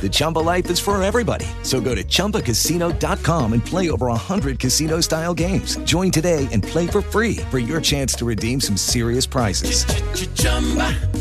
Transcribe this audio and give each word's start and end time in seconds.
The 0.00 0.08
Chumba 0.10 0.38
life 0.38 0.70
is 0.70 0.78
for 0.78 1.00
everybody. 1.02 1.46
So 1.62 1.80
go 1.80 1.94
to 1.94 2.04
ChumbaCasino.com 2.04 3.52
and 3.52 3.64
play 3.64 3.90
over 3.90 4.06
100 4.06 4.58
casino 4.58 5.00
style 5.00 5.34
games. 5.34 5.76
Join 5.78 6.10
today 6.10 6.48
and 6.52 6.62
play 6.62 6.86
for 6.86 7.02
free 7.02 7.36
for 7.50 7.58
your 7.58 7.80
chance 7.80 8.14
to 8.14 8.24
redeem 8.24 8.60
some 8.60 8.76
serious 8.76 9.26
prizes. 9.26 9.84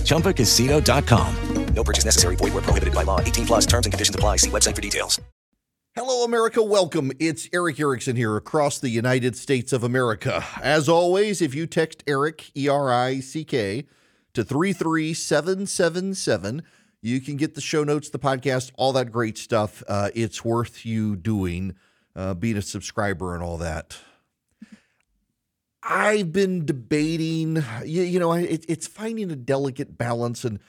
ChumbaCasino.com. 0.05 1.35
No 1.73 1.83
purchase 1.83 2.05
necessary. 2.05 2.35
Void 2.35 2.53
where 2.53 2.63
prohibited 2.63 2.95
by 2.95 3.03
law. 3.03 3.19
18 3.19 3.45
plus 3.45 3.65
terms 3.65 3.85
and 3.85 3.93
conditions 3.93 4.15
apply. 4.15 4.37
See 4.37 4.49
website 4.49 4.75
for 4.75 4.81
details. 4.81 5.21
Hello, 5.93 6.23
America. 6.23 6.61
Welcome. 6.61 7.11
It's 7.19 7.49
Erick 7.51 7.79
Erickson 7.79 8.15
here 8.15 8.35
across 8.35 8.77
the 8.77 8.89
United 8.89 9.35
States 9.35 9.73
of 9.73 9.83
America. 9.83 10.45
As 10.61 10.87
always, 10.87 11.41
if 11.41 11.55
you 11.55 11.65
text 11.65 12.03
Erick, 12.05 12.51
E 12.55 12.67
R 12.67 12.93
I 12.93 13.19
C 13.19 13.43
K, 13.43 13.85
to 14.33 14.43
33777, 14.43 16.61
you 17.07 17.21
can 17.21 17.37
get 17.37 17.55
the 17.55 17.61
show 17.61 17.83
notes, 17.83 18.09
the 18.09 18.19
podcast, 18.19 18.71
all 18.75 18.91
that 18.93 19.11
great 19.11 19.37
stuff. 19.37 19.81
Uh, 19.87 20.09
it's 20.13 20.43
worth 20.43 20.85
you 20.85 21.15
doing, 21.15 21.75
uh, 22.15 22.33
being 22.33 22.57
a 22.57 22.61
subscriber 22.61 23.33
and 23.33 23.41
all 23.41 23.57
that. 23.57 23.97
I've 25.81 26.33
been 26.33 26.65
debating, 26.65 27.63
you, 27.85 28.03
you 28.03 28.19
know, 28.19 28.33
it, 28.33 28.65
it's 28.67 28.87
finding 28.87 29.31
a 29.31 29.37
delicate 29.37 29.97
balance 29.97 30.43
and 30.43 30.59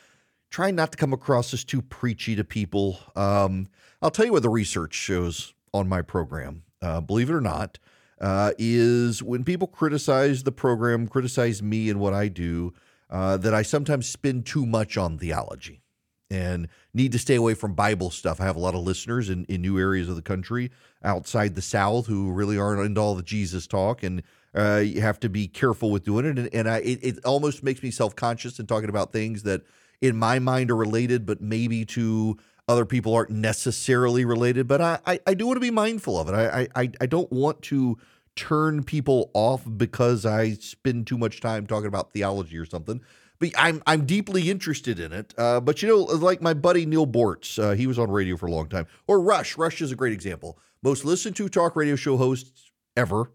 trying 0.49 0.77
not 0.77 0.93
to 0.93 0.99
come 0.99 1.13
across 1.13 1.53
as 1.53 1.65
too 1.65 1.83
preachy 1.83 2.37
to 2.37 2.45
people. 2.45 3.01
Um, 3.17 3.67
I'll 4.01 4.13
tell 4.13 4.25
you 4.25 4.33
what 4.33 4.43
the 4.43 4.49
research 4.49 4.95
shows 4.95 5.55
on 5.75 5.89
my 5.89 6.03
program, 6.03 6.63
uh, 6.81 7.01
believe 7.01 7.31
it 7.31 7.35
or 7.35 7.41
not, 7.41 7.81
uh, 8.21 8.53
is 8.59 9.23
when 9.25 9.43
people 9.43 9.67
criticize 9.67 10.45
the 10.45 10.53
program, 10.53 11.09
criticize 11.09 11.63
me 11.63 11.91
and 11.91 11.99
what 11.99 12.15
I 12.15 12.29
do, 12.29 12.73
uh, 13.11 13.37
that 13.39 13.55
I 13.55 13.63
sometimes 13.63 14.09
spend 14.09 14.47
too 14.47 14.67
much 14.67 14.97
on 14.97 15.19
theology 15.19 15.83
and 16.31 16.69
need 16.93 17.13
to 17.13 17.19
stay 17.19 17.35
away 17.35 17.55
from 17.55 17.75
Bible 17.75 18.11
stuff. 18.11 18.41
I 18.41 18.45
have 18.45 18.57
a 18.57 18.61
lot 18.61 18.75
of 18.75 18.83
listeners 18.83 19.31
in, 19.31 19.45
in 19.47 19.63
new 19.63 19.79
areas 19.79 20.09
of 20.09 20.17
the 20.17 20.23
country 20.23 20.71
outside 21.03 21.55
the 21.55 21.63
South 21.63 22.07
who 22.07 22.31
really 22.31 22.59
aren't 22.59 22.85
into 22.85 23.01
all 23.01 23.15
the 23.15 23.23
Jesus 23.23 23.67
talk, 23.67 24.03
and 24.03 24.23
uh, 24.55 24.83
you 24.85 25.01
have 25.01 25.21
to 25.21 25.29
be 25.29 25.49
careful 25.49 25.91
with 25.91 26.05
doing 26.05 26.27
it. 26.27 26.39
And, 26.39 26.55
and 26.55 26.69
I, 26.69 26.79
it, 26.79 26.99
it 27.03 27.25
almost 27.25 27.63
makes 27.63 27.83
me 27.83 27.91
self 27.91 28.15
conscious 28.15 28.59
in 28.59 28.67
talking 28.67 28.89
about 28.89 29.13
things 29.13 29.43
that 29.45 29.63
in 30.01 30.17
my 30.17 30.39
mind 30.39 30.71
are 30.71 30.77
related, 30.77 31.27
but 31.27 31.41
maybe 31.41 31.85
to 31.87 32.37
other 32.69 32.85
people 32.85 33.15
aren't 33.15 33.31
necessarily 33.31 34.25
related. 34.25 34.69
But 34.69 34.81
I, 34.81 34.99
I, 35.07 35.21
I 35.29 35.35
do 35.35 35.47
want 35.47 35.57
to 35.57 35.61
be 35.61 35.71
mindful 35.71 36.21
of 36.21 36.29
it. 36.29 36.35
I, 36.35 36.69
I, 36.75 36.91
I 37.01 37.07
don't 37.07 37.33
want 37.33 37.63
to 37.63 37.99
turn 38.37 38.85
people 38.85 39.31
off 39.35 39.65
because 39.77 40.25
I 40.25 40.53
spend 40.55 41.07
too 41.07 41.19
much 41.19 41.41
time 41.41 41.67
talking 41.67 41.89
about 41.89 42.13
theology 42.13 42.57
or 42.57 42.67
something 42.67 43.01
but 43.39 43.51
I'm 43.57 43.83
I'm 43.87 44.05
deeply 44.05 44.51
interested 44.51 44.99
in 44.99 45.13
it. 45.13 45.35
Uh, 45.39 45.61
but 45.61 45.83
you 45.83 45.89
know, 45.89 45.99
like 45.99 46.43
my 46.43 46.55
buddy 46.55 46.87
Neil 46.87 47.07
Boortz, 47.07 47.59
uh, 47.59 47.75
he 47.75 47.87
was 47.87 47.99
on 47.99 48.11
radio 48.11 48.37
for 48.37 48.47
a 48.47 48.51
long 48.51 48.69
time. 48.69 48.87
Or 49.07 49.21
Rush. 49.21 49.57
Rush 49.57 49.81
is 49.81 49.93
a 49.93 49.97
great 49.97 50.13
example. 50.13 50.59
Most 50.83 51.05
listened 51.05 51.37
to 51.37 51.49
talk 51.49 51.77
radio 51.77 51.97
show 51.97 52.17
hosts 52.17 52.71
ever. 52.97 53.31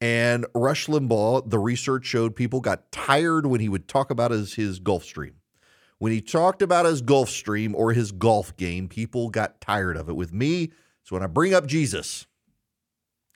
And 0.00 0.46
Rush 0.54 0.88
Limbaugh, 0.88 1.48
the 1.48 1.60
research 1.60 2.06
showed 2.06 2.34
people 2.34 2.60
got 2.60 2.90
tired 2.90 3.46
when 3.46 3.60
he 3.60 3.68
would 3.68 3.86
talk 3.86 4.10
about 4.10 4.32
his 4.32 4.54
his 4.54 4.80
Gulfstream. 4.80 5.34
When 5.98 6.10
he 6.10 6.20
talked 6.20 6.62
about 6.62 6.84
his 6.84 7.00
Gulfstream 7.00 7.74
or 7.74 7.92
his 7.92 8.10
golf 8.10 8.56
game, 8.56 8.88
people 8.88 9.30
got 9.30 9.60
tired 9.60 9.96
of 9.96 10.08
it. 10.08 10.16
With 10.16 10.32
me, 10.32 10.72
so 11.04 11.14
when 11.14 11.22
I 11.22 11.28
bring 11.28 11.54
up 11.54 11.64
Jesus, 11.64 12.26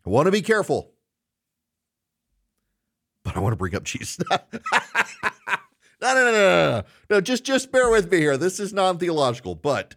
I 0.04 0.10
want 0.10 0.26
to 0.26 0.32
be 0.32 0.42
careful, 0.42 0.90
but 3.22 3.36
I 3.36 3.38
want 3.38 3.52
to 3.52 3.56
bring 3.56 3.76
up 3.76 3.84
Jesus. 3.84 4.18
No, 6.00 6.14
no, 6.14 6.24
no, 6.24 6.32
no, 6.32 6.82
no. 7.10 7.20
Just, 7.20 7.44
just 7.44 7.72
bear 7.72 7.90
with 7.90 8.10
me 8.10 8.18
here. 8.18 8.36
This 8.36 8.60
is 8.60 8.72
non-theological, 8.72 9.54
but 9.54 9.94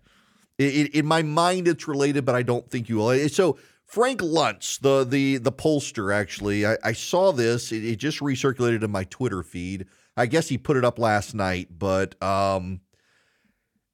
in, 0.57 0.87
in 0.87 1.05
my 1.05 1.21
mind, 1.21 1.67
it's 1.67 1.87
related. 1.87 2.25
But 2.25 2.35
I 2.35 2.43
don't 2.43 2.69
think 2.69 2.89
you 2.89 2.97
will. 2.97 3.29
So 3.29 3.57
Frank 3.85 4.21
Luntz, 4.21 4.79
the 4.79 5.03
the 5.03 5.37
the 5.37 5.51
pollster, 5.51 6.13
actually, 6.13 6.65
I, 6.65 6.77
I 6.83 6.93
saw 6.93 7.31
this. 7.31 7.71
It, 7.71 7.83
it, 7.83 7.95
just 7.95 8.19
recirculated 8.19 8.83
in 8.83 8.91
my 8.91 9.03
Twitter 9.05 9.41
feed. 9.41 9.87
I 10.15 10.27
guess 10.27 10.47
he 10.47 10.57
put 10.57 10.77
it 10.77 10.85
up 10.85 10.99
last 10.99 11.33
night, 11.33 11.69
but 11.77 12.21
um, 12.21 12.81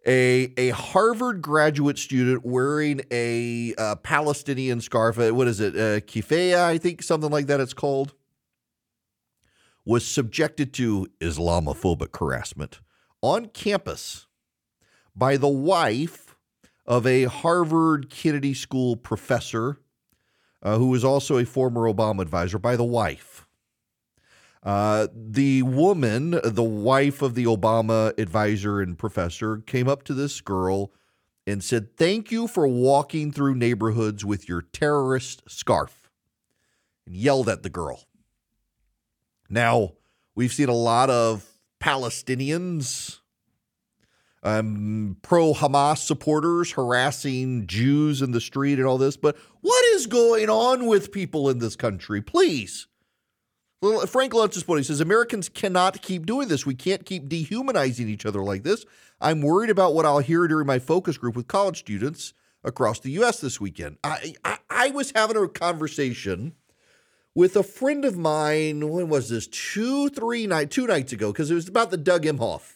a 0.06 0.54
a 0.58 0.70
Harvard 0.72 1.42
graduate 1.42 1.98
student 1.98 2.46
wearing 2.46 3.02
a 3.10 3.74
uh, 3.78 3.96
Palestinian 3.96 4.82
scarf. 4.82 5.18
Uh, 5.18 5.34
what 5.34 5.48
is 5.48 5.62
it? 5.62 5.76
Uh, 5.76 6.02
kifaya, 6.02 6.64
I 6.64 6.78
think, 6.78 7.02
something 7.02 7.32
like 7.32 7.48
that. 7.48 7.62
It's 7.62 7.74
called 7.74 8.14
was 9.86 10.06
subjected 10.06 10.74
to 10.74 11.08
Islamophobic 11.20 12.18
harassment 12.18 12.80
on 13.22 13.48
campus 13.48 14.28
by 15.16 15.38
the 15.38 15.48
wife 15.48 16.36
of 16.86 17.06
a 17.08 17.26
Harvard 17.26 18.10
Kennedy 18.10 18.54
School 18.54 18.96
professor 18.96 19.80
uh, 20.66 20.78
who 20.78 20.88
was 20.88 21.04
also 21.04 21.38
a 21.38 21.46
former 21.46 21.82
Obama 21.82 22.22
advisor, 22.22 22.58
by 22.58 22.76
the 22.76 22.84
wife. 22.84 23.48
Uh, 24.64 25.08
the 25.16 25.62
woman, 25.62 26.40
the 26.44 26.64
wife 26.64 27.22
of 27.22 27.36
the 27.36 27.46
Obama 27.46 28.18
advisor 28.18 28.82
and 28.82 28.98
professor, 28.98 29.58
came 29.58 29.88
up 29.88 30.02
to 30.02 30.14
this 30.16 30.42
girl 30.42 30.92
and 31.46 31.64
said, 31.64 31.96
Thank 31.96 32.32
you 32.32 32.48
for 32.48 32.68
walking 32.68 33.32
through 33.32 33.54
neighborhoods 33.54 34.26
with 34.26 34.50
your 34.50 34.64
terrorist 34.64 35.44
scarf, 35.48 36.10
and 37.06 37.16
yelled 37.16 37.48
at 37.48 37.62
the 37.62 37.70
girl. 37.70 38.06
Now, 39.50 39.94
we've 40.36 40.54
seen 40.54 40.70
a 40.70 40.74
lot 40.74 41.10
of 41.10 41.46
Palestinians, 41.82 43.20
um, 44.44 45.18
pro 45.22 45.54
Hamas 45.54 46.00
supporters 46.00 46.72
harassing 46.72 47.68
Jews 47.68 48.22
in 48.22 48.32
the 48.32 48.42
street 48.42 48.80
and 48.80 48.88
all 48.88 48.98
this, 48.98 49.18
but 49.18 49.38
what 49.62 49.86
is 49.96 50.08
going 50.08 50.50
on 50.50 50.86
with 50.86 51.12
people 51.12 51.50
in 51.50 51.60
this 51.60 51.76
country? 51.76 52.22
Please. 52.22 52.88
Frank 54.08 54.34
Luntz's 54.34 54.64
point, 54.64 54.80
he 54.80 54.84
says 54.84 55.00
Americans 55.00 55.50
cannot 55.50 56.02
keep 56.02 56.26
doing 56.26 56.48
this. 56.48 56.66
We 56.66 56.76
can't 56.76 57.06
keep 57.06 57.30
dehumanizing 57.30 58.10
each 58.10 58.26
other 58.26 58.44
like 58.44 58.64
this. 58.64 58.86
I'm 59.22 59.42
worried 59.42 59.70
about 59.70 59.94
what 59.94 60.06
I'll 60.06 60.20
hear 60.20 60.48
during 60.48 60.66
my 60.66 60.80
focus 60.80 61.18
group 61.18 61.36
with 61.36 61.48
college 61.48 61.80
students 61.80 62.34
across 62.64 63.00
the 63.00 63.12
U.S. 63.12 63.40
this 63.42 63.62
weekend. 63.62 63.98
I, 64.04 64.36
I, 64.44 64.58
I 64.70 64.90
was 64.90 65.12
having 65.12 65.38
a 65.38 65.48
conversation 65.48 66.54
with 67.36 67.56
a 67.56 67.64
friend 67.64 68.06
of 68.06 68.18
mine. 68.18 68.90
When 68.90 69.10
was 69.10 69.30
this? 69.30 69.48
Two, 69.48 70.10
three 70.10 70.48
night, 70.48 70.72
two 70.72 70.88
nights 70.88 71.12
ago, 71.14 71.32
because 71.32 71.52
it 71.52 71.56
was 71.56 71.68
about 71.68 71.92
the 71.92 71.98
Doug 71.98 72.24
Emhoff 72.24 72.76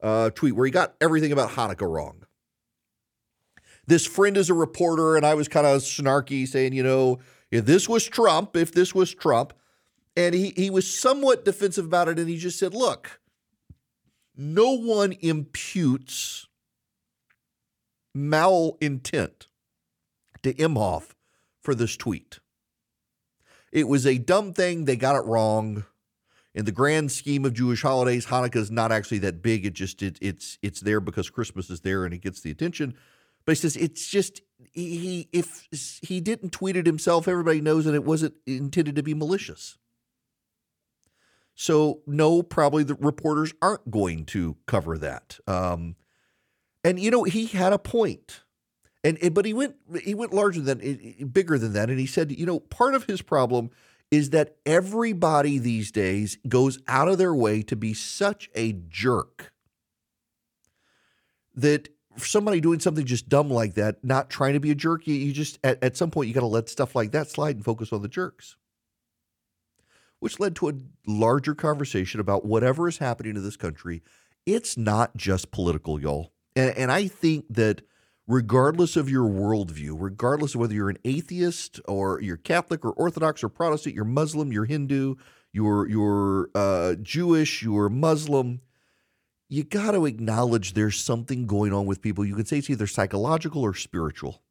uh, 0.00 0.30
tweet 0.30 0.54
where 0.54 0.66
he 0.66 0.72
got 0.72 0.94
everything 1.00 1.32
about 1.32 1.50
Hanukkah 1.50 1.90
wrong. 1.90 2.24
This 3.86 4.06
friend 4.06 4.36
is 4.36 4.48
a 4.48 4.54
reporter, 4.54 5.16
and 5.16 5.26
I 5.26 5.34
was 5.34 5.48
kind 5.48 5.66
of 5.66 5.82
snarky, 5.82 6.46
saying, 6.46 6.72
you 6.72 6.84
know, 6.84 7.18
if 7.50 7.66
this 7.66 7.88
was 7.88 8.06
Trump, 8.06 8.56
if 8.56 8.72
this 8.72 8.94
was 8.94 9.12
Trump, 9.12 9.52
and 10.16 10.34
he 10.34 10.52
he 10.56 10.70
was 10.70 10.88
somewhat 10.88 11.44
defensive 11.44 11.86
about 11.86 12.08
it, 12.08 12.18
and 12.18 12.28
he 12.28 12.38
just 12.38 12.58
said, 12.58 12.74
look, 12.74 13.20
no 14.36 14.72
one 14.72 15.12
imputes 15.20 16.46
mal 18.14 18.76
intent 18.80 19.48
to 20.42 20.52
Emhoff 20.54 21.10
for 21.60 21.74
this 21.74 21.96
tweet. 21.96 22.38
It 23.72 23.88
was 23.88 24.06
a 24.06 24.18
dumb 24.18 24.52
thing. 24.52 24.84
They 24.84 24.96
got 24.96 25.16
it 25.16 25.24
wrong. 25.24 25.84
In 26.54 26.66
the 26.66 26.72
grand 26.72 27.10
scheme 27.10 27.46
of 27.46 27.54
Jewish 27.54 27.80
holidays, 27.80 28.26
Hanukkah 28.26 28.56
is 28.56 28.70
not 28.70 28.92
actually 28.92 29.18
that 29.20 29.40
big. 29.42 29.64
It 29.64 29.72
just 29.72 30.02
it, 30.02 30.18
it's 30.20 30.58
it's 30.60 30.80
there 30.80 31.00
because 31.00 31.30
Christmas 31.30 31.70
is 31.70 31.80
there 31.80 32.04
and 32.04 32.12
it 32.12 32.20
gets 32.20 32.42
the 32.42 32.50
attention. 32.50 32.94
But 33.46 33.52
he 33.52 33.56
says 33.56 33.74
it's 33.76 34.06
just 34.06 34.42
he 34.72 35.28
if 35.32 35.66
he 36.02 36.20
didn't 36.20 36.50
tweet 36.50 36.76
it 36.76 36.84
himself, 36.84 37.26
everybody 37.26 37.62
knows 37.62 37.86
that 37.86 37.94
it 37.94 38.04
wasn't 38.04 38.34
intended 38.46 38.96
to 38.96 39.02
be 39.02 39.14
malicious. 39.14 39.78
So 41.54 42.00
no, 42.06 42.42
probably 42.42 42.84
the 42.84 42.94
reporters 42.96 43.54
aren't 43.62 43.90
going 43.90 44.26
to 44.26 44.56
cover 44.66 44.98
that. 44.98 45.38
Um, 45.46 45.96
and 46.84 47.00
you 47.00 47.10
know 47.10 47.24
he 47.24 47.46
had 47.46 47.72
a 47.72 47.78
point. 47.78 48.42
And, 49.04 49.18
and 49.20 49.34
but 49.34 49.44
he 49.44 49.52
went 49.52 49.76
he 50.02 50.14
went 50.14 50.32
larger 50.32 50.60
than 50.60 50.78
bigger 51.32 51.58
than 51.58 51.72
that, 51.72 51.90
and 51.90 51.98
he 51.98 52.06
said, 52.06 52.30
you 52.30 52.46
know, 52.46 52.60
part 52.60 52.94
of 52.94 53.04
his 53.04 53.20
problem 53.20 53.70
is 54.10 54.30
that 54.30 54.56
everybody 54.66 55.58
these 55.58 55.90
days 55.90 56.38
goes 56.46 56.78
out 56.86 57.08
of 57.08 57.18
their 57.18 57.34
way 57.34 57.62
to 57.62 57.74
be 57.74 57.94
such 57.94 58.50
a 58.54 58.72
jerk 58.72 59.52
that 61.54 61.88
somebody 62.16 62.60
doing 62.60 62.78
something 62.78 63.06
just 63.06 63.28
dumb 63.28 63.50
like 63.50 63.74
that, 63.74 64.04
not 64.04 64.30
trying 64.30 64.52
to 64.52 64.60
be 64.60 64.70
a 64.70 64.74
jerk, 64.74 65.06
you, 65.06 65.14
you 65.14 65.32
just 65.32 65.58
at, 65.64 65.82
at 65.82 65.96
some 65.96 66.10
point 66.10 66.28
you 66.28 66.34
got 66.34 66.40
to 66.40 66.46
let 66.46 66.68
stuff 66.68 66.94
like 66.94 67.12
that 67.12 67.28
slide 67.28 67.56
and 67.56 67.64
focus 67.64 67.92
on 67.92 68.02
the 68.02 68.08
jerks. 68.08 68.56
Which 70.20 70.38
led 70.38 70.54
to 70.56 70.68
a 70.68 70.74
larger 71.06 71.54
conversation 71.54 72.20
about 72.20 72.44
whatever 72.44 72.86
is 72.88 72.98
happening 72.98 73.34
in 73.34 73.42
this 73.42 73.56
country. 73.56 74.02
It's 74.46 74.76
not 74.76 75.16
just 75.16 75.50
political, 75.50 76.00
y'all. 76.00 76.32
And, 76.54 76.76
and 76.76 76.92
I 76.92 77.08
think 77.08 77.46
that 77.50 77.82
regardless 78.32 78.96
of 78.96 79.10
your 79.10 79.28
worldview, 79.28 79.94
regardless 79.98 80.54
of 80.54 80.60
whether 80.60 80.72
you're 80.72 80.88
an 80.88 80.98
atheist 81.04 81.80
or 81.86 82.18
you're 82.22 82.38
Catholic 82.38 82.82
or 82.82 82.92
Orthodox 82.92 83.44
or 83.44 83.50
Protestant, 83.50 83.94
you're 83.94 84.06
Muslim, 84.06 84.52
you're 84.52 84.64
Hindu, 84.64 85.16
you're 85.52 85.86
you're 85.86 86.50
uh, 86.54 86.94
Jewish, 86.94 87.62
you're 87.62 87.90
Muslim, 87.90 88.62
you 89.50 89.64
got 89.64 89.90
to 89.90 90.06
acknowledge 90.06 90.72
there's 90.72 90.98
something 90.98 91.46
going 91.46 91.74
on 91.74 91.84
with 91.84 92.00
people. 92.00 92.24
You 92.24 92.34
can 92.34 92.46
say 92.46 92.58
it's 92.58 92.70
either 92.70 92.86
psychological 92.86 93.60
or 93.60 93.74
spiritual. 93.74 94.42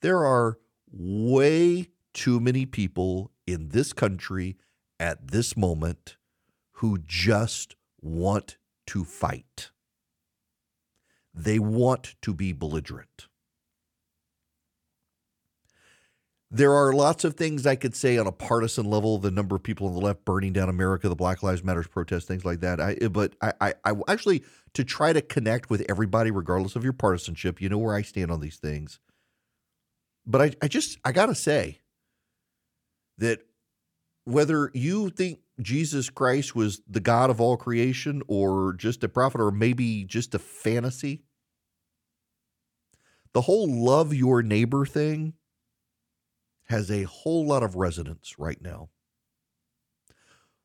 There 0.00 0.24
are 0.26 0.58
way 0.90 1.90
too 2.12 2.40
many 2.40 2.66
people 2.66 3.30
in 3.46 3.68
this 3.68 3.92
country 3.92 4.56
at 4.98 5.28
this 5.28 5.56
moment 5.56 6.16
who 6.72 6.98
just 6.98 7.76
want 8.02 8.58
to 8.88 9.04
fight. 9.04 9.70
They 11.34 11.58
want 11.58 12.14
to 12.22 12.32
be 12.32 12.52
belligerent. 12.52 13.28
There 16.50 16.72
are 16.72 16.92
lots 16.92 17.24
of 17.24 17.34
things 17.34 17.66
I 17.66 17.74
could 17.74 17.96
say 17.96 18.16
on 18.16 18.28
a 18.28 18.32
partisan 18.32 18.84
level. 18.84 19.18
The 19.18 19.32
number 19.32 19.56
of 19.56 19.64
people 19.64 19.88
on 19.88 19.94
the 19.94 20.00
left 20.00 20.24
burning 20.24 20.52
down 20.52 20.68
America, 20.68 21.08
the 21.08 21.16
Black 21.16 21.42
Lives 21.42 21.64
Matters 21.64 21.88
protests, 21.88 22.26
things 22.26 22.44
like 22.44 22.60
that. 22.60 22.80
I, 22.80 22.92
eh, 23.00 23.08
but 23.08 23.34
I, 23.42 23.52
I, 23.60 23.74
I 23.84 23.92
actually 24.06 24.44
to 24.74 24.84
try 24.84 25.12
to 25.12 25.20
connect 25.20 25.68
with 25.68 25.84
everybody, 25.88 26.30
regardless 26.30 26.76
of 26.76 26.84
your 26.84 26.92
partisanship. 26.92 27.60
You 27.60 27.68
know 27.68 27.78
where 27.78 27.96
I 27.96 28.02
stand 28.02 28.30
on 28.30 28.38
these 28.38 28.56
things. 28.56 29.00
But 30.24 30.42
I, 30.42 30.52
I 30.62 30.68
just 30.68 30.98
I 31.04 31.10
gotta 31.10 31.34
say 31.34 31.80
that 33.18 33.40
whether 34.24 34.70
you 34.74 35.10
think 35.10 35.40
Jesus 35.60 36.10
Christ 36.10 36.56
was 36.56 36.82
the 36.88 37.00
God 37.00 37.30
of 37.30 37.40
all 37.40 37.56
creation 37.56 38.22
or 38.26 38.72
just 38.72 39.04
a 39.04 39.08
prophet 39.08 39.40
or 39.40 39.50
maybe 39.50 40.04
just 40.04 40.34
a 40.34 40.38
fantasy. 40.38 41.22
The 43.32 43.42
whole 43.42 43.68
love 43.68 44.14
your 44.14 44.42
neighbor 44.42 44.86
thing 44.86 45.34
has 46.68 46.90
a 46.90 47.02
whole 47.02 47.46
lot 47.46 47.62
of 47.62 47.76
resonance 47.76 48.38
right 48.38 48.60
now. 48.60 48.88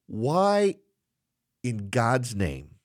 Why, 0.08 0.76
in 1.64 1.90
God's 1.90 2.34
name, 2.36 2.76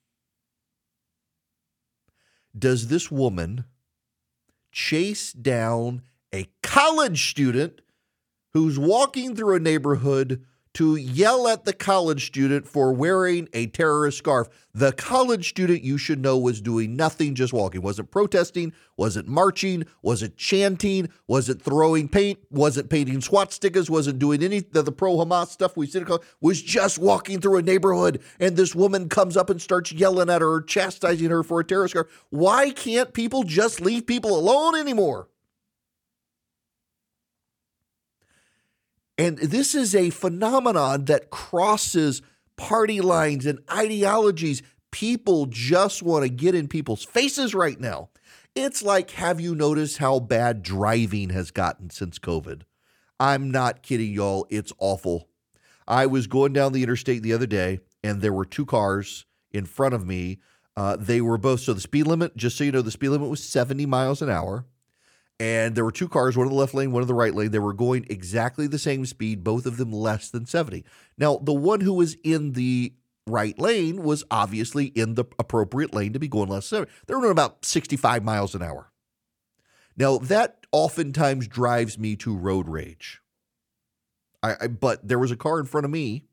does 2.57 2.87
this 2.87 3.09
woman 3.09 3.65
chase 4.71 5.31
down 5.33 6.01
a 6.33 6.47
college 6.61 7.29
student 7.29 7.81
who's 8.53 8.77
walking 8.77 9.35
through 9.35 9.55
a 9.55 9.59
neighborhood 9.59 10.43
to 10.75 10.97
yell 10.97 11.47
at 11.47 11.63
the 11.65 11.73
college 11.73 12.27
student 12.27 12.67
for 12.67 12.91
wearing 12.91 13.47
a 13.53 13.67
terrorist 13.67 14.17
scarf. 14.17 14.49
The 14.73 14.91
college 14.91 15.47
student 15.47 15.83
you 15.83 15.97
should 15.97 16.21
know 16.21 16.37
was 16.37 16.59
doing 16.59 16.97
nothing, 16.97 17.33
just 17.33 17.53
walking. 17.53 17.81
Wasn't 17.81 18.11
protesting, 18.11 18.73
wasn't 18.97 19.27
marching, 19.27 19.85
wasn't 20.01 20.35
chanting, 20.35 21.09
wasn't 21.27 21.61
throwing 21.61 22.09
paint, 22.09 22.39
wasn't 22.51 22.89
painting 22.89 23.21
swastikas, 23.21 23.89
wasn't 23.89 24.19
doing 24.19 24.43
any 24.43 24.57
of 24.57 24.85
the 24.85 24.91
pro 24.91 25.15
Hamas 25.15 25.47
stuff 25.47 25.77
we 25.77 25.87
see, 25.87 26.03
was 26.41 26.61
just 26.61 26.99
walking 26.99 27.39
through 27.39 27.57
a 27.57 27.61
neighborhood. 27.61 28.21
And 28.39 28.57
this 28.57 28.75
woman 28.75 29.07
comes 29.07 29.37
up 29.37 29.49
and 29.49 29.61
starts 29.61 29.93
yelling 29.93 30.29
at 30.29 30.41
her, 30.41 30.61
chastising 30.61 31.29
her 31.29 31.43
for 31.43 31.61
a 31.61 31.63
terrorist 31.63 31.93
scarf. 31.93 32.25
Why 32.29 32.71
can't 32.71 33.13
people 33.13 33.43
just 33.43 33.79
leave 33.79 34.05
people 34.05 34.37
alone 34.37 34.75
anymore? 34.75 35.29
And 39.17 39.37
this 39.37 39.75
is 39.75 39.95
a 39.95 40.09
phenomenon 40.09 41.05
that 41.05 41.29
crosses 41.29 42.21
party 42.57 43.01
lines 43.01 43.45
and 43.45 43.59
ideologies. 43.71 44.61
People 44.91 45.45
just 45.45 46.03
want 46.03 46.23
to 46.23 46.29
get 46.29 46.55
in 46.55 46.67
people's 46.67 47.03
faces 47.03 47.53
right 47.55 47.79
now. 47.79 48.09
It's 48.55 48.81
like, 48.81 49.11
have 49.11 49.39
you 49.39 49.53
noticed 49.55 49.97
how 49.97 50.19
bad 50.19 50.63
driving 50.63 51.29
has 51.29 51.51
gotten 51.51 51.89
since 51.89 52.19
COVID? 52.19 52.61
I'm 53.19 53.51
not 53.51 53.83
kidding, 53.83 54.13
y'all. 54.13 54.47
It's 54.49 54.73
awful. 54.79 55.27
I 55.87 56.05
was 56.05 56.27
going 56.27 56.53
down 56.53 56.73
the 56.73 56.83
interstate 56.83 57.21
the 57.21 57.33
other 57.33 57.47
day, 57.47 57.79
and 58.03 58.21
there 58.21 58.33
were 58.33 58.45
two 58.45 58.65
cars 58.65 59.25
in 59.51 59.65
front 59.65 59.93
of 59.93 60.05
me. 60.05 60.39
Uh, 60.75 60.95
they 60.97 61.21
were 61.21 61.37
both, 61.37 61.61
so 61.61 61.73
the 61.73 61.81
speed 61.81 62.07
limit, 62.07 62.35
just 62.35 62.57
so 62.57 62.63
you 62.63 62.71
know, 62.71 62.81
the 62.81 62.91
speed 62.91 63.09
limit 63.09 63.29
was 63.29 63.43
70 63.43 63.85
miles 63.85 64.21
an 64.21 64.29
hour 64.29 64.65
and 65.39 65.75
there 65.75 65.83
were 65.83 65.91
two 65.91 66.07
cars, 66.07 66.37
one 66.37 66.47
in 66.47 66.53
the 66.53 66.59
left 66.59 66.73
lane, 66.73 66.91
one 66.91 67.01
in 67.01 67.07
the 67.07 67.13
right 67.13 67.33
lane. 67.33 67.51
They 67.51 67.59
were 67.59 67.73
going 67.73 68.05
exactly 68.09 68.67
the 68.67 68.79
same 68.79 69.05
speed, 69.05 69.43
both 69.43 69.65
of 69.65 69.77
them 69.77 69.91
less 69.91 70.29
than 70.29 70.45
70. 70.45 70.85
Now, 71.17 71.37
the 71.37 71.53
one 71.53 71.81
who 71.81 71.93
was 71.93 72.15
in 72.23 72.53
the 72.53 72.93
right 73.27 73.57
lane 73.59 74.03
was 74.03 74.23
obviously 74.31 74.85
in 74.85 75.15
the 75.15 75.25
appropriate 75.37 75.93
lane 75.93 76.13
to 76.13 76.19
be 76.19 76.27
going 76.27 76.49
less 76.49 76.69
than 76.69 76.85
70. 76.85 76.91
They 77.07 77.15
were 77.15 77.21
going 77.21 77.31
about 77.31 77.65
65 77.65 78.23
miles 78.23 78.55
an 78.55 78.61
hour. 78.61 78.91
Now, 79.97 80.17
that 80.19 80.65
oftentimes 80.71 81.47
drives 81.47 81.99
me 81.99 82.15
to 82.17 82.35
road 82.35 82.69
rage. 82.69 83.21
I, 84.41 84.55
I, 84.61 84.67
but 84.67 85.05
there 85.05 85.19
was 85.19 85.31
a 85.31 85.37
car 85.37 85.59
in 85.59 85.65
front 85.65 85.85
of 85.85 85.91
me 85.91 86.25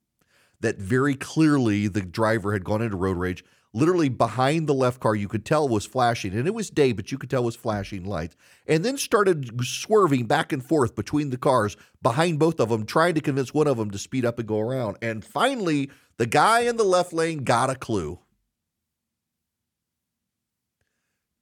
that 0.60 0.78
very 0.78 1.14
clearly 1.16 1.88
the 1.88 2.02
driver 2.02 2.52
had 2.52 2.64
gone 2.64 2.82
into 2.82 2.96
road 2.96 3.16
rage 3.16 3.44
literally 3.74 4.08
behind 4.08 4.66
the 4.66 4.74
left 4.74 5.00
car, 5.00 5.14
you 5.14 5.28
could 5.28 5.44
tell 5.44 5.68
was 5.68 5.86
flashing, 5.86 6.34
and 6.34 6.46
it 6.46 6.54
was 6.54 6.70
day, 6.70 6.92
but 6.92 7.10
you 7.10 7.18
could 7.18 7.30
tell 7.30 7.44
was 7.44 7.56
flashing 7.56 8.04
lights, 8.04 8.36
and 8.66 8.84
then 8.84 8.98
started 8.98 9.64
swerving 9.64 10.26
back 10.26 10.52
and 10.52 10.64
forth 10.64 10.94
between 10.94 11.30
the 11.30 11.38
cars 11.38 11.76
behind 12.02 12.38
both 12.38 12.60
of 12.60 12.68
them, 12.68 12.84
trying 12.84 13.14
to 13.14 13.20
convince 13.20 13.54
one 13.54 13.66
of 13.66 13.78
them 13.78 13.90
to 13.90 13.98
speed 13.98 14.24
up 14.24 14.38
and 14.38 14.48
go 14.48 14.60
around. 14.60 14.98
And 15.00 15.24
finally, 15.24 15.90
the 16.18 16.26
guy 16.26 16.60
in 16.60 16.76
the 16.76 16.84
left 16.84 17.12
lane 17.12 17.44
got 17.44 17.70
a 17.70 17.74
clue. 17.74 18.18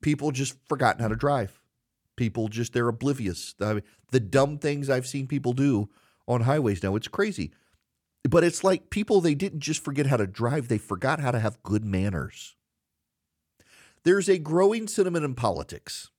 People 0.00 0.30
just 0.30 0.56
forgotten 0.68 1.02
how 1.02 1.08
to 1.08 1.16
drive. 1.16 1.60
People 2.16 2.48
just, 2.48 2.72
they're 2.72 2.88
oblivious. 2.88 3.54
I 3.60 3.74
mean, 3.74 3.82
the 4.12 4.20
dumb 4.20 4.58
things 4.58 4.88
I've 4.88 5.06
seen 5.06 5.26
people 5.26 5.52
do 5.52 5.88
on 6.26 6.42
highways 6.42 6.82
now, 6.82 6.94
it's 6.96 7.08
crazy. 7.08 7.52
But 8.28 8.44
it's 8.44 8.62
like 8.62 8.90
people, 8.90 9.20
they 9.20 9.34
didn't 9.34 9.60
just 9.60 9.82
forget 9.82 10.06
how 10.06 10.16
to 10.16 10.26
drive, 10.26 10.68
they 10.68 10.78
forgot 10.78 11.20
how 11.20 11.30
to 11.30 11.40
have 11.40 11.62
good 11.62 11.84
manners. 11.84 12.56
There's 14.02 14.28
a 14.28 14.38
growing 14.38 14.88
sentiment 14.88 15.24
in 15.24 15.34
politics 15.34 16.10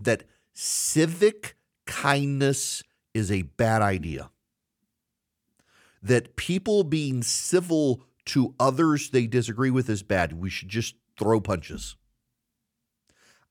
that 0.00 0.24
civic 0.54 1.56
kindness 1.86 2.82
is 3.14 3.30
a 3.30 3.42
bad 3.42 3.82
idea. 3.82 4.30
That 6.02 6.36
people 6.36 6.82
being 6.82 7.22
civil 7.22 8.04
to 8.26 8.54
others 8.58 9.10
they 9.10 9.26
disagree 9.26 9.70
with 9.70 9.88
is 9.88 10.02
bad. 10.02 10.32
We 10.32 10.50
should 10.50 10.68
just 10.68 10.94
throw 11.18 11.40
punches. 11.40 11.96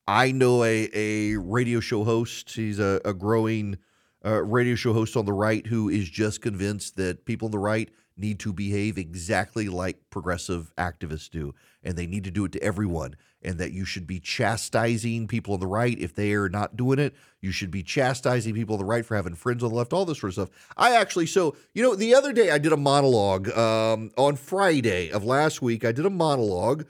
I 0.06 0.32
know 0.32 0.64
a, 0.64 0.90
a 0.92 1.36
radio 1.36 1.80
show 1.80 2.04
host. 2.04 2.50
He's 2.50 2.78
a, 2.78 3.00
a 3.04 3.14
growing 3.14 3.78
uh, 4.24 4.42
radio 4.42 4.74
show 4.74 4.92
host 4.92 5.16
on 5.16 5.24
the 5.24 5.32
right 5.32 5.66
who 5.66 5.88
is 5.88 6.08
just 6.08 6.40
convinced 6.40 6.96
that 6.96 7.24
people 7.24 7.46
on 7.46 7.52
the 7.52 7.58
right 7.58 7.90
need 8.16 8.38
to 8.40 8.52
behave 8.52 8.98
exactly 8.98 9.68
like 9.68 9.98
progressive 10.10 10.72
activists 10.76 11.30
do, 11.30 11.54
and 11.82 11.96
they 11.96 12.06
need 12.06 12.24
to 12.24 12.30
do 12.30 12.44
it 12.44 12.52
to 12.52 12.62
everyone, 12.62 13.16
and 13.42 13.58
that 13.58 13.72
you 13.72 13.84
should 13.84 14.06
be 14.06 14.20
chastising 14.20 15.26
people 15.26 15.54
on 15.54 15.60
the 15.60 15.66
right 15.66 15.98
if 15.98 16.14
they 16.14 16.32
are 16.32 16.48
not 16.48 16.76
doing 16.76 16.98
it. 16.98 17.14
You 17.40 17.52
should 17.52 17.70
be 17.70 17.82
chastising 17.82 18.54
people 18.54 18.74
on 18.74 18.78
the 18.78 18.84
right 18.84 19.04
for 19.04 19.16
having 19.16 19.34
friends 19.34 19.62
on 19.62 19.70
the 19.70 19.76
left, 19.76 19.92
all 19.92 20.04
this 20.04 20.20
sort 20.20 20.30
of 20.30 20.34
stuff. 20.34 20.68
I 20.76 20.94
actually, 20.94 21.26
so, 21.26 21.56
you 21.74 21.82
know, 21.82 21.94
the 21.94 22.14
other 22.14 22.32
day 22.32 22.50
I 22.50 22.58
did 22.58 22.72
a 22.72 22.76
monologue 22.76 23.48
um, 23.56 24.10
on 24.16 24.36
Friday 24.36 25.10
of 25.10 25.24
last 25.24 25.62
week. 25.62 25.84
I 25.84 25.92
did 25.92 26.06
a 26.06 26.10
monologue 26.10 26.84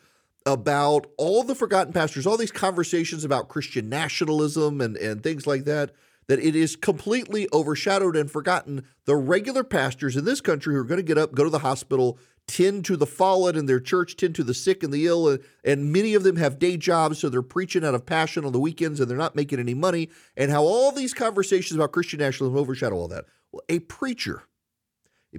about 0.45 1.07
all 1.17 1.45
the 1.45 1.55
forgotten 1.55 1.93
pastors, 1.93 2.27
all 2.27 2.37
these 2.37 2.51
conversations 2.51 3.25
about 3.25 3.49
Christian 3.49 3.89
nationalism 3.89 4.81
and, 4.81 4.97
and 4.97 5.23
things 5.23 5.47
like 5.47 5.65
that 5.65 5.93
that 6.29 6.39
it 6.39 6.55
is 6.55 6.77
completely 6.77 7.49
overshadowed 7.53 8.17
and 8.17 8.31
forgotten. 8.31 8.85
The 9.05 9.17
regular 9.17 9.65
pastors 9.65 10.17
in 10.17 10.25
this 10.25 10.41
country 10.41 10.75
who 10.75 10.81
are 10.81 10.85
going 10.85 10.99
to 10.99 11.03
get 11.03 11.19
up, 11.19 11.35
go 11.35 11.45
to 11.45 11.51
the 11.51 11.61
hospital, 11.61 12.19
tend 12.49 12.85
to 12.85 12.97
the 12.97 13.07
fallen 13.07 13.57
in 13.57 13.67
their 13.67 13.81
church, 13.81 14.17
tend 14.17 14.35
to 14.35 14.45
the 14.45 14.55
sick 14.55 14.83
and 14.83 14.93
the 14.93 15.07
ill, 15.07 15.29
and, 15.29 15.43
and 15.65 15.93
many 15.93 16.15
of 16.15 16.23
them 16.23 16.37
have 16.37 16.59
day 16.59 16.77
jobs, 16.77 17.19
so 17.19 17.29
they're 17.29 17.43
preaching 17.43 17.85
out 17.85 17.95
of 17.95 18.07
passion 18.07 18.45
on 18.45 18.53
the 18.53 18.61
weekends 18.61 19.01
and 19.01 19.11
they're 19.11 19.17
not 19.17 19.37
making 19.37 19.61
any 19.61 19.75
money, 19.75 20.09
and 20.37 20.51
how 20.51 20.63
all 20.63 20.93
these 20.93 21.15
conversations 21.15 21.77
about 21.77 21.93
Christian 21.93 22.19
nationalism 22.19 22.59
overshadow 22.59 22.97
all 22.97 23.09
that. 23.09 23.27
Well, 23.53 23.63
a 23.69 23.81
preacher, 23.81 24.43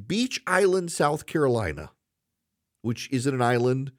Beech 0.08 0.42
Island, 0.48 0.92
South 0.92 1.26
Carolina, 1.26 1.92
which 2.82 3.10
isn't 3.12 3.34
an 3.34 3.42
island 3.42 3.92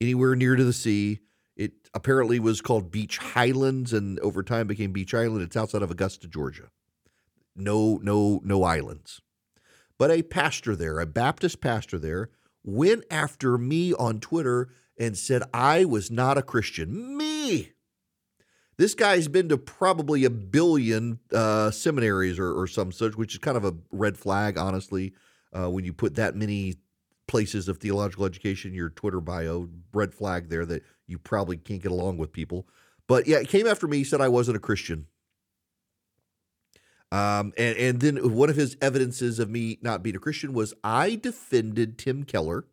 anywhere 0.00 0.34
near 0.34 0.56
to 0.56 0.64
the 0.64 0.72
sea, 0.72 1.20
it 1.60 1.72
apparently 1.92 2.40
was 2.40 2.62
called 2.62 2.90
Beech 2.90 3.18
Highlands 3.18 3.92
and 3.92 4.18
over 4.20 4.42
time 4.42 4.66
became 4.66 4.92
Beech 4.92 5.12
Island. 5.12 5.42
It's 5.42 5.58
outside 5.58 5.82
of 5.82 5.90
Augusta, 5.90 6.26
Georgia. 6.26 6.70
No, 7.54 8.00
no, 8.02 8.40
no 8.42 8.64
islands. 8.64 9.20
But 9.98 10.10
a 10.10 10.22
pastor 10.22 10.74
there, 10.74 10.98
a 11.00 11.04
Baptist 11.04 11.60
pastor 11.60 11.98
there, 11.98 12.30
went 12.64 13.04
after 13.10 13.58
me 13.58 13.92
on 13.92 14.20
Twitter 14.20 14.70
and 14.98 15.18
said 15.18 15.42
I 15.52 15.84
was 15.84 16.10
not 16.10 16.38
a 16.38 16.42
Christian. 16.42 17.18
Me. 17.18 17.72
This 18.78 18.94
guy's 18.94 19.28
been 19.28 19.50
to 19.50 19.58
probably 19.58 20.24
a 20.24 20.30
billion 20.30 21.18
uh, 21.30 21.70
seminaries 21.70 22.38
or, 22.38 22.58
or, 22.58 22.66
some 22.68 22.90
such, 22.90 23.16
which 23.16 23.34
is 23.34 23.38
kind 23.38 23.58
of 23.58 23.66
a 23.66 23.74
red 23.92 24.16
flag, 24.16 24.56
honestly, 24.56 25.12
uh, 25.52 25.68
when 25.68 25.84
you 25.84 25.92
put 25.92 26.14
that 26.14 26.34
many 26.34 26.76
places 27.30 27.68
of 27.68 27.76
theological 27.78 28.24
education 28.24 28.70
in 28.70 28.74
your 28.74 28.88
Twitter 28.88 29.20
bio, 29.20 29.68
red 29.92 30.14
flag 30.14 30.48
there 30.48 30.64
that 30.64 30.82
you 31.10 31.18
probably 31.18 31.56
can't 31.56 31.82
get 31.82 31.92
along 31.92 32.18
with 32.18 32.32
people. 32.32 32.66
But 33.06 33.26
yeah, 33.26 33.38
it 33.38 33.48
came 33.48 33.66
after 33.66 33.88
me. 33.88 33.98
He 33.98 34.04
said 34.04 34.20
I 34.20 34.28
wasn't 34.28 34.56
a 34.56 34.60
Christian. 34.60 35.06
Um, 37.12 37.52
and 37.58 37.76
and 37.76 38.00
then 38.00 38.34
one 38.34 38.50
of 38.50 38.56
his 38.56 38.76
evidences 38.80 39.40
of 39.40 39.50
me 39.50 39.78
not 39.82 40.02
being 40.02 40.14
a 40.14 40.20
Christian 40.20 40.52
was 40.52 40.72
I 40.84 41.16
defended 41.16 41.98
Tim 41.98 42.22
Keller, 42.22 42.66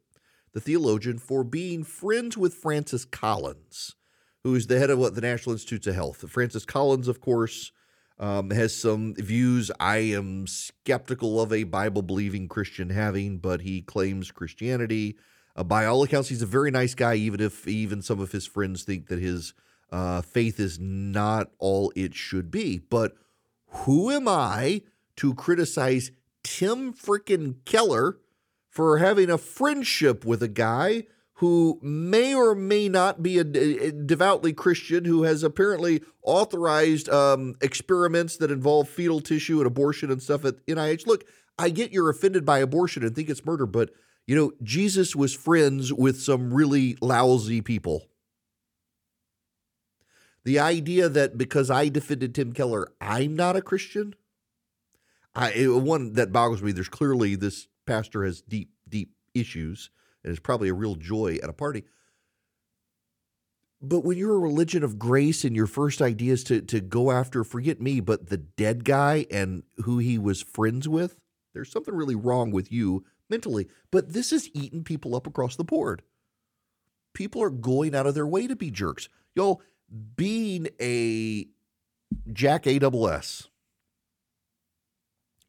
the 0.54 0.62
theologian, 0.62 1.18
for 1.18 1.44
being 1.44 1.84
friends 1.84 2.38
with 2.38 2.54
Francis 2.54 3.04
Collins, 3.04 3.96
who 4.44 4.54
is 4.54 4.68
the 4.68 4.78
head 4.78 4.92
of 4.92 5.00
what 5.00 5.16
the 5.16 5.22
National 5.22 5.54
Institutes 5.54 5.88
of 5.88 5.96
Health. 5.96 6.30
Francis 6.30 6.66
Collins, 6.66 7.08
of 7.08 7.20
course, 7.20 7.72
um, 8.20 8.52
has 8.52 8.76
some 8.76 9.16
views 9.16 9.72
I 9.80 9.98
am 9.98 10.46
skeptical 10.46 11.42
of 11.42 11.52
a 11.52 11.64
Bible 11.64 12.04
believing 12.04 12.48
Christian 12.48 12.92
having, 12.92 13.40
but 13.40 13.62
he 13.62 13.82
claims 13.82 14.32
Christianity. 14.32 15.18
Uh, 15.58 15.64
by 15.64 15.86
all 15.86 16.04
accounts, 16.04 16.30
he's 16.30 16.44
a 16.44 16.48
very 16.48 16.70
nice 16.70 16.94
guy, 16.94 17.16
even 17.16 17.42
if 17.42 17.68
even 17.68 18.02
some 18.02 18.20
of 18.20 18.32
his 18.32 18.46
friends 18.46 18.84
think 18.84 19.08
that 19.08 19.20
his 19.20 19.54
uh, 19.92 20.22
faith 20.22 20.60
is 20.60 20.80
not 20.80 21.50
all 21.58 21.92
it 21.96 22.14
should 22.14 22.52
be. 22.52 22.78
But 22.78 23.14
who 23.70 24.12
am 24.12 24.28
I 24.28 24.84
to 25.18 25.34
criticize 25.34 26.12
Tim 26.44 26.94
frickin' 26.94 27.56
Keller 27.66 28.20
for 28.70 29.00
having 29.00 29.30
a 29.30 29.38
friendship 29.38 30.24
with 30.24 30.44
a 30.44 30.48
guy 30.48 31.04
who 31.36 31.80
may 31.84 32.34
or 32.34 32.56
may 32.56 32.90
not 32.90 33.22
be 33.22 33.38
a, 33.38 33.42
a 33.42 33.92
devoutly 33.92 34.54
Christian, 34.54 35.06
who 35.06 35.24
has 35.24 35.44
apparently 35.44 36.02
authorized 36.24 37.10
um, 37.10 37.56
experiments 37.62 38.38
that 38.38 38.52
involve 38.52 38.90
fetal 38.90 39.20
tissue 39.20 39.58
and 39.58 39.68
abortion 39.68 40.12
and 40.12 40.22
stuff 40.22 40.46
at 40.46 40.66
NIH? 40.66 41.06
Look, 41.06 41.26
I 41.60 41.70
get 41.70 41.92
you're 41.92 42.10
offended 42.10 42.46
by 42.46 42.60
abortion 42.60 43.04
and 43.04 43.16
think 43.16 43.30
it's 43.30 43.46
murder, 43.46 43.66
but 43.66 43.92
you 44.28 44.36
know, 44.36 44.52
Jesus 44.62 45.16
was 45.16 45.34
friends 45.34 45.94
with 45.94 46.22
some 46.22 46.54
really 46.54 46.98
lousy 47.02 47.62
people. 47.62 48.08
The 50.44 50.60
idea 50.60 51.10
that 51.10 51.38
because 51.38 51.72
I 51.72 51.88
defended 51.88 52.36
Tim 52.36 52.52
Keller, 52.52 52.90
I'm 53.02 53.36
not 53.36 53.56
a 53.56 53.62
Christian. 53.62 54.14
I 55.34 55.52
one 55.68 56.14
that 56.14 56.32
boggles 56.32 56.62
me. 56.62 56.74
There's 56.74 56.90
clearly 56.90 57.36
this 57.36 57.68
pastor 57.86 58.26
has 58.26 58.42
deep, 58.42 58.72
deep 58.88 59.14
issues, 59.34 59.90
and 60.24 60.32
is 60.32 60.40
probably 60.40 60.70
a 60.70 60.74
real 60.74 60.96
joy 60.96 61.38
at 61.42 61.50
a 61.50 61.54
party. 61.54 61.84
But 63.82 64.04
when 64.04 64.18
you're 64.18 64.36
a 64.36 64.40
religion 64.40 64.84
of 64.84 64.98
grace 64.98 65.46
and 65.46 65.56
your 65.56 65.68
first 65.68 66.02
idea 66.02 66.34
is 66.34 66.44
to 66.46 66.62
to 66.62 66.82
go 66.82 67.12
after, 67.12 67.44
forget 67.44 67.80
me, 67.80 68.00
but 68.00 68.30
the 68.30 68.38
dead 68.38 68.84
guy 68.84 69.26
and 69.32 69.64
who 69.84 70.00
he 70.00 70.18
was 70.18 70.42
friends 70.42 70.88
with, 70.88 71.20
there's 71.54 71.72
something 71.72 71.96
really 71.96 72.16
wrong 72.16 72.52
with 72.52 72.72
you 72.72 73.06
mentally. 73.30 73.68
But 73.92 74.14
this 74.14 74.32
is 74.32 74.50
eating 74.54 74.84
people 74.84 75.16
up 75.16 75.28
across 75.28 75.56
the 75.56 75.64
board. 75.64 76.04
People 77.14 77.42
are 77.42 77.50
going 77.50 77.96
out 77.96 78.08
of 78.08 78.16
their 78.16 78.28
way 78.28 78.48
to 78.48 78.56
be 78.56 78.72
jerks. 78.72 79.10
Y'all, 79.36 79.62
being 80.16 80.68
a 80.80 81.48
Jack 82.32 82.64
AWS 82.64 83.48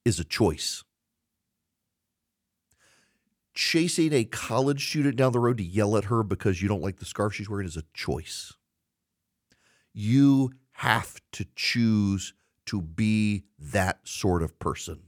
is 0.04 0.18
a 0.18 0.24
choice. 0.24 0.84
Chasing 3.54 4.12
a 4.12 4.24
college 4.24 4.88
student 4.88 5.16
down 5.16 5.32
the 5.32 5.40
road 5.40 5.58
to 5.58 5.64
yell 5.64 5.96
at 5.96 6.04
her 6.04 6.22
because 6.22 6.62
you 6.62 6.68
don't 6.68 6.82
like 6.82 6.98
the 6.98 7.04
scarf 7.04 7.34
she's 7.34 7.50
wearing 7.50 7.66
is 7.66 7.76
a 7.76 7.82
choice. 7.92 8.54
You 9.92 10.52
have 10.72 11.20
to 11.32 11.44
choose 11.56 12.34
to 12.66 12.80
be 12.80 13.44
that 13.58 14.06
sort 14.06 14.42
of 14.42 14.58
person. 14.58 15.07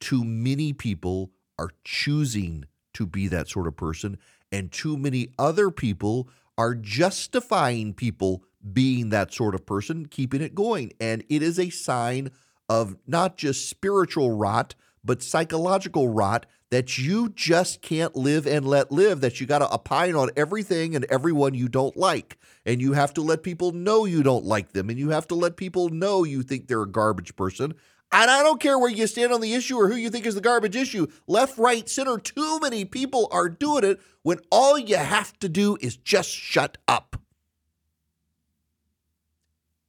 Too 0.00 0.24
many 0.24 0.72
people 0.72 1.30
are 1.58 1.70
choosing 1.84 2.64
to 2.94 3.06
be 3.06 3.28
that 3.28 3.48
sort 3.48 3.66
of 3.66 3.76
person, 3.76 4.18
and 4.50 4.72
too 4.72 4.96
many 4.96 5.28
other 5.38 5.70
people 5.70 6.28
are 6.58 6.74
justifying 6.74 7.94
people 7.94 8.42
being 8.72 9.10
that 9.10 9.32
sort 9.32 9.54
of 9.54 9.64
person, 9.64 10.06
keeping 10.06 10.42
it 10.42 10.54
going. 10.54 10.92
And 11.00 11.24
it 11.28 11.42
is 11.42 11.58
a 11.58 11.70
sign 11.70 12.30
of 12.68 12.96
not 13.06 13.36
just 13.36 13.68
spiritual 13.68 14.32
rot, 14.32 14.74
but 15.04 15.22
psychological 15.22 16.08
rot 16.08 16.46
that 16.70 16.98
you 16.98 17.30
just 17.30 17.82
can't 17.82 18.14
live 18.14 18.46
and 18.46 18.66
let 18.66 18.92
live, 18.92 19.20
that 19.22 19.40
you 19.40 19.46
got 19.46 19.58
to 19.58 19.72
opine 19.72 20.14
on 20.14 20.30
everything 20.36 20.94
and 20.94 21.04
everyone 21.06 21.54
you 21.54 21.68
don't 21.68 21.96
like. 21.96 22.38
And 22.64 22.80
you 22.80 22.92
have 22.92 23.14
to 23.14 23.22
let 23.22 23.42
people 23.42 23.72
know 23.72 24.04
you 24.04 24.22
don't 24.22 24.44
like 24.44 24.72
them. 24.72 24.90
And 24.90 24.98
you 24.98 25.10
have 25.10 25.26
to 25.28 25.34
let 25.34 25.56
people 25.56 25.88
know 25.88 26.24
you 26.24 26.42
think 26.42 26.68
they're 26.68 26.82
a 26.82 26.88
garbage 26.88 27.34
person. 27.34 27.74
And 28.12 28.30
I 28.30 28.42
don't 28.42 28.60
care 28.60 28.78
where 28.78 28.90
you 28.90 29.06
stand 29.06 29.32
on 29.32 29.40
the 29.40 29.54
issue 29.54 29.76
or 29.76 29.88
who 29.88 29.94
you 29.94 30.10
think 30.10 30.26
is 30.26 30.34
the 30.34 30.40
garbage 30.40 30.74
issue. 30.74 31.06
Left, 31.28 31.56
right, 31.58 31.88
center, 31.88 32.18
too 32.18 32.58
many 32.60 32.84
people 32.84 33.28
are 33.30 33.48
doing 33.48 33.84
it 33.84 34.00
when 34.22 34.38
all 34.50 34.76
you 34.78 34.96
have 34.96 35.38
to 35.38 35.48
do 35.48 35.76
is 35.80 35.96
just 35.96 36.28
shut 36.28 36.76
up 36.88 37.20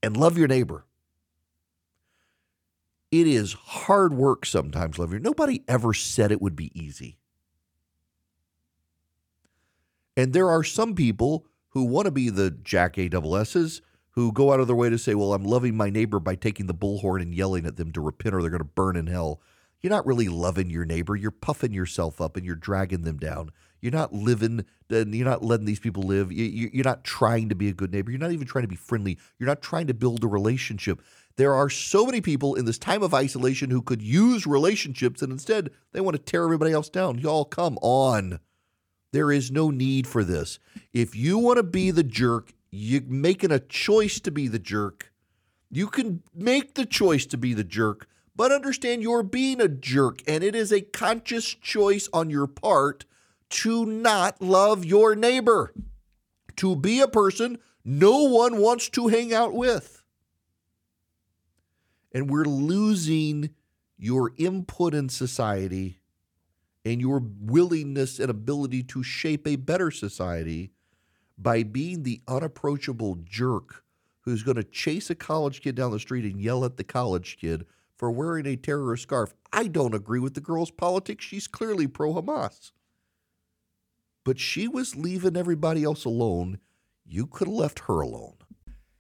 and 0.04 0.16
love 0.16 0.38
your 0.38 0.48
neighbor. 0.48 0.86
It 3.12 3.28
is 3.28 3.54
hard 3.54 4.14
work 4.14 4.46
sometimes, 4.46 4.98
love 4.98 5.12
your. 5.12 5.20
Nobody 5.20 5.64
ever 5.68 5.94
said 5.94 6.32
it 6.32 6.42
would 6.42 6.56
be 6.56 6.72
easy. 6.80 7.18
And 10.16 10.32
there 10.32 10.50
are 10.50 10.64
some 10.64 10.94
people 10.96 11.46
who 11.70 11.84
want 11.84 12.06
to 12.06 12.12
be 12.12 12.30
the 12.30 12.52
Jack 12.52 12.98
A 12.98 13.10
double 13.10 13.36
S's 13.36 13.82
who 14.12 14.32
go 14.32 14.52
out 14.52 14.60
of 14.60 14.68
their 14.68 14.76
way 14.76 14.90
to 14.90 14.98
say, 14.98 15.16
Well, 15.16 15.34
I'm 15.34 15.44
loving 15.44 15.76
my 15.76 15.90
neighbor 15.90 16.20
by 16.20 16.36
taking 16.36 16.68
the 16.68 16.74
bullhorn 16.74 17.22
and 17.22 17.34
yelling 17.34 17.66
at 17.66 17.78
them 17.78 17.92
to 17.94 18.02
repent 18.02 18.36
or 18.36 18.42
they're 18.42 18.52
going 18.52 18.60
to 18.60 18.66
burn 18.66 18.96
in 18.96 19.08
hell. 19.08 19.42
You're 19.82 19.92
not 19.92 20.06
really 20.06 20.28
loving 20.28 20.70
your 20.70 20.86
neighbor. 20.86 21.16
You're 21.16 21.32
puffing 21.32 21.74
yourself 21.74 22.22
up 22.22 22.38
and 22.38 22.46
you're 22.46 22.56
dragging 22.56 23.02
them 23.02 23.18
down. 23.18 23.52
You're 23.82 23.92
not 23.92 24.14
living, 24.14 24.64
you're 24.90 25.26
not 25.26 25.44
letting 25.44 25.66
these 25.66 25.80
people 25.80 26.04
live. 26.04 26.32
You're 26.32 26.84
not 26.84 27.04
trying 27.04 27.50
to 27.50 27.56
be 27.56 27.68
a 27.68 27.74
good 27.74 27.92
neighbor. 27.92 28.12
You're 28.12 28.20
not 28.20 28.32
even 28.32 28.46
trying 28.46 28.64
to 28.64 28.68
be 28.68 28.76
friendly. 28.76 29.18
You're 29.40 29.48
not 29.48 29.64
trying 29.64 29.88
to 29.88 29.96
build 29.96 30.24
a 30.24 30.28
relationship. 30.28 31.02
There 31.38 31.56
are 31.56 31.70
so 31.70 32.06
many 32.06 32.22
people 32.22 32.54
in 32.54 32.66
this 32.66 32.78
time 32.78 33.02
of 33.02 33.16
isolation 33.16 33.72
who 33.72 33.82
could 33.82 34.02
use 34.02 34.46
relationships, 34.46 35.24
and 35.24 35.32
instead 35.32 35.72
they 35.94 36.02
want 36.02 36.16
to 36.16 36.22
tear 36.22 36.44
everybody 36.44 36.74
else 36.74 36.90
down. 36.90 37.18
Y'all, 37.18 37.46
come 37.46 37.80
on. 37.82 38.40
There 39.14 39.32
is 39.32 39.50
no 39.50 39.72
need 39.72 40.06
for 40.06 40.24
this. 40.24 40.60
If 40.94 41.16
you 41.16 41.40
want 41.40 41.58
to 41.58 41.64
be 41.64 41.90
the 41.90 42.04
jerk, 42.04 42.54
you're 42.72 43.02
making 43.02 43.52
a 43.52 43.60
choice 43.60 44.20
to 44.22 44.32
be 44.32 44.48
the 44.48 44.60
jerk. 44.60 45.12
You 45.70 45.88
can 45.88 46.24
make 46.34 46.76
the 46.76 46.86
choice 46.86 47.26
to 47.28 47.38
be 47.38 47.54
the 47.54 47.64
jerk, 47.64 48.08
but 48.36 48.52
understand 48.52 49.02
you're 49.02 49.24
being 49.24 49.62
a 49.62 49.68
jerk, 49.68 50.22
and 50.28 50.44
it 50.44 50.56
is 50.56 50.72
a 50.72 50.82
conscious 50.82 51.46
choice 51.54 52.10
on 52.14 52.30
your 52.30 52.48
part 52.48 53.06
to 53.50 53.86
not 53.86 54.42
love 54.42 54.86
your 54.86 55.16
neighbor, 55.16 55.74
to 56.56 56.76
be 56.76 57.02
a 57.02 57.08
person 57.08 57.60
no 57.84 58.24
one 58.24 58.58
wants 58.58 58.90
to 58.90 59.08
hang 59.08 59.34
out 59.34 59.54
with. 59.54 60.04
And 62.14 62.30
we're 62.30 62.46
losing 62.46 63.52
your 63.98 64.32
input 64.38 64.94
in 64.94 65.10
society 65.10 66.00
and 66.84 67.00
your 67.00 67.22
willingness 67.40 68.20
and 68.20 68.30
ability 68.30 68.84
to 68.84 69.04
shape 69.04 69.48
a 69.48 69.56
better 69.56 69.92
society 69.92 70.72
by 71.42 71.64
being 71.64 72.04
the 72.04 72.22
unapproachable 72.28 73.18
jerk 73.24 73.84
who's 74.22 74.44
going 74.44 74.58
to 74.58 74.64
chase 74.64 75.10
a 75.10 75.16
college 75.16 75.62
kid 75.62 75.76
down 75.76 75.92
the 75.92 76.00
street 76.00 76.26
and 76.26 76.42
yell 76.42 76.64
at 76.64 76.78
the 76.78 76.84
college 76.84 77.38
kid 77.40 77.66
for 77.98 78.12
wearing 78.12 78.46
a 78.46 78.56
terrorist 78.56 79.04
scarf. 79.04 79.34
I 79.52 79.68
don't 79.68 79.96
agree 79.96 80.20
with 80.20 80.36
the 80.36 80.42
girl's 80.42 80.72
politics. 80.72 81.26
She's 81.26 81.48
clearly 81.48 81.88
pro 81.88 82.14
Hamas. 82.14 82.72
But 84.24 84.40
she 84.40 84.68
was 84.68 84.96
leaving 84.96 85.36
everybody 85.36 85.84
else 85.84 86.06
alone. 86.06 86.60
You 87.06 87.26
could 87.26 87.48
have 87.48 87.56
left 87.56 87.80
her 87.88 88.02
alone. 88.02 88.36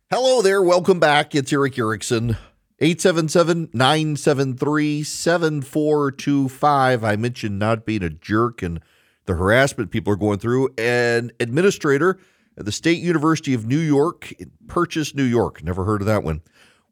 Hello 0.09 0.41
there. 0.41 0.61
Welcome 0.61 0.99
back. 0.99 1.35
It's 1.35 1.53
Erick 1.53 1.77
Erickson. 1.77 2.37
877 2.79 3.69
973 3.73 5.03
7425. 5.03 7.03
I 7.03 7.15
mentioned 7.15 7.59
not 7.59 7.85
being 7.85 8.01
a 8.01 8.09
jerk 8.09 8.63
and 8.63 8.81
the 9.25 9.35
harassment 9.35 9.91
people 9.91 10.13
are 10.13 10.17
going 10.17 10.39
through. 10.39 10.69
An 10.77 11.31
administrator 11.39 12.19
at 12.57 12.65
the 12.65 12.71
State 12.71 12.99
University 12.99 13.53
of 13.53 13.65
New 13.65 13.79
York, 13.79 14.33
Purchase, 14.67 15.15
New 15.15 15.23
York, 15.23 15.63
never 15.63 15.85
heard 15.85 16.01
of 16.01 16.07
that 16.07 16.23
one, 16.23 16.41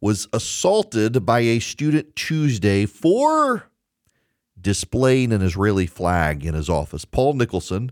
was 0.01 0.27
assaulted 0.31 1.25
by 1.25 1.39
a 1.39 1.59
student 1.59 2.15
Tuesday 2.15 2.85
for 2.85 3.65
displaying 4.59 5.31
an 5.31 5.41
Israeli 5.41 5.85
flag 5.85 6.45
in 6.45 6.53
his 6.53 6.69
office. 6.69 7.05
Paul 7.05 7.33
Nicholson, 7.33 7.91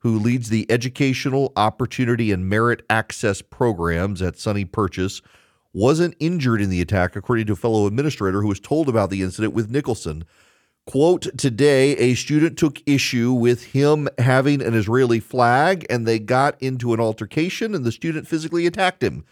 who 0.00 0.18
leads 0.18 0.48
the 0.48 0.66
Educational 0.70 1.52
Opportunity 1.56 2.30
and 2.30 2.48
Merit 2.48 2.84
Access 2.88 3.42
programs 3.42 4.22
at 4.22 4.34
SUNY 4.34 4.70
Purchase, 4.70 5.20
wasn't 5.72 6.16
injured 6.18 6.60
in 6.60 6.70
the 6.70 6.80
attack, 6.80 7.16
according 7.16 7.46
to 7.46 7.52
a 7.52 7.56
fellow 7.56 7.86
administrator 7.86 8.40
who 8.40 8.48
was 8.48 8.60
told 8.60 8.88
about 8.88 9.10
the 9.10 9.22
incident 9.22 9.52
with 9.52 9.70
Nicholson. 9.70 10.24
Quote 10.88 11.26
Today, 11.36 11.94
a 11.96 12.14
student 12.14 12.56
took 12.56 12.80
issue 12.86 13.34
with 13.34 13.62
him 13.62 14.08
having 14.16 14.62
an 14.62 14.72
Israeli 14.72 15.20
flag, 15.20 15.84
and 15.90 16.06
they 16.06 16.18
got 16.18 16.56
into 16.62 16.94
an 16.94 16.98
altercation, 16.98 17.74
and 17.74 17.84
the 17.84 17.92
student 17.92 18.26
physically 18.26 18.66
attacked 18.66 19.02
him. 19.02 19.26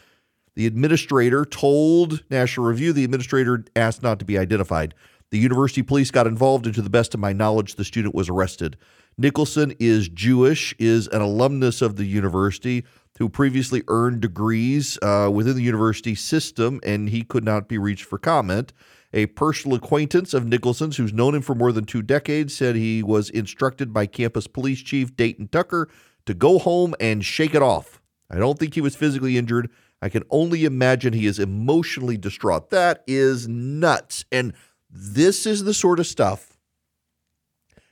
The 0.55 0.67
administrator 0.67 1.47
told 1.47 2.23
National 2.29 2.67
Review, 2.67 2.93
the 2.93 3.05
administrator 3.05 3.65
asked 3.75 4.03
not 4.03 4.19
to 4.19 4.27
be 4.27 4.37
identified. 4.37 4.95
The 5.31 5.39
university 5.39 5.81
police 5.81 6.11
got 6.11 6.27
involved, 6.27 6.67
and 6.67 6.75
to 6.75 6.83
the 6.83 6.91
best 6.91 7.15
of 7.15 7.21
my 7.21 7.33
knowledge, 7.33 7.77
the 7.77 7.85
student 7.85 8.15
was 8.15 8.29
arrested. 8.29 8.77
Nicholson 9.17 9.75
is 9.81 10.11
Jewish, 10.11 10.75
is 10.79 11.09
an 11.09 11.23
alumnus 11.23 11.81
of 11.81 11.97
the 11.97 12.05
university 12.05 12.85
who 13.19 13.31
previously 13.31 13.83
earned 13.89 14.21
degrees 14.21 14.99
uh, 15.01 15.31
within 15.33 15.57
the 15.57 15.63
university 15.63 16.15
system, 16.15 16.81
and 16.85 17.09
he 17.09 17.23
could 17.23 17.45
not 17.45 17.67
be 17.67 17.79
reached 17.79 18.05
for 18.05 18.19
comment. 18.19 18.75
A 19.17 19.25
personal 19.25 19.79
acquaintance 19.79 20.35
of 20.35 20.47
Nicholson's, 20.47 20.99
who's 20.99 21.15
known 21.15 21.35
him 21.35 21.41
for 21.41 21.55
more 21.55 21.73
than 21.73 21.87
two 21.87 22.03
decades, 22.03 22.55
said 22.55 22.77
he 22.77 23.03
was 23.03 23.31
instructed 23.31 23.91
by 23.91 24.05
campus 24.05 24.47
police 24.47 24.83
chief 24.83 25.17
Dayton 25.17 25.49
Tucker 25.49 25.89
to 26.27 26.35
go 26.35 26.59
home 26.59 26.95
and 27.01 27.25
shake 27.25 27.55
it 27.55 27.63
off. 27.63 28.03
I 28.29 28.37
don't 28.37 28.59
think 28.59 28.75
he 28.75 28.83
was 28.83 28.95
physically 28.95 29.39
injured. 29.39 29.71
I 30.03 30.11
can 30.11 30.23
only 30.29 30.67
imagine 30.67 31.15
he 31.15 31.25
is 31.25 31.39
emotionally 31.39 32.19
distraught. 32.19 32.69
That 32.69 33.03
is 33.07 33.49
nuts. 33.49 34.27
And 34.31 34.53
this 34.91 35.47
is 35.47 35.65
the 35.65 35.73
sort 35.73 35.99
of 35.99 36.07
stuff 36.07 36.59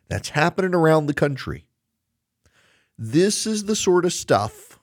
that's 0.08 0.28
happening 0.28 0.74
around 0.74 1.06
the 1.06 1.14
country. 1.14 1.64
This 2.98 3.46
is 3.46 3.64
the 3.64 3.76
sort 3.76 4.04
of 4.04 4.12
stuff 4.12 4.78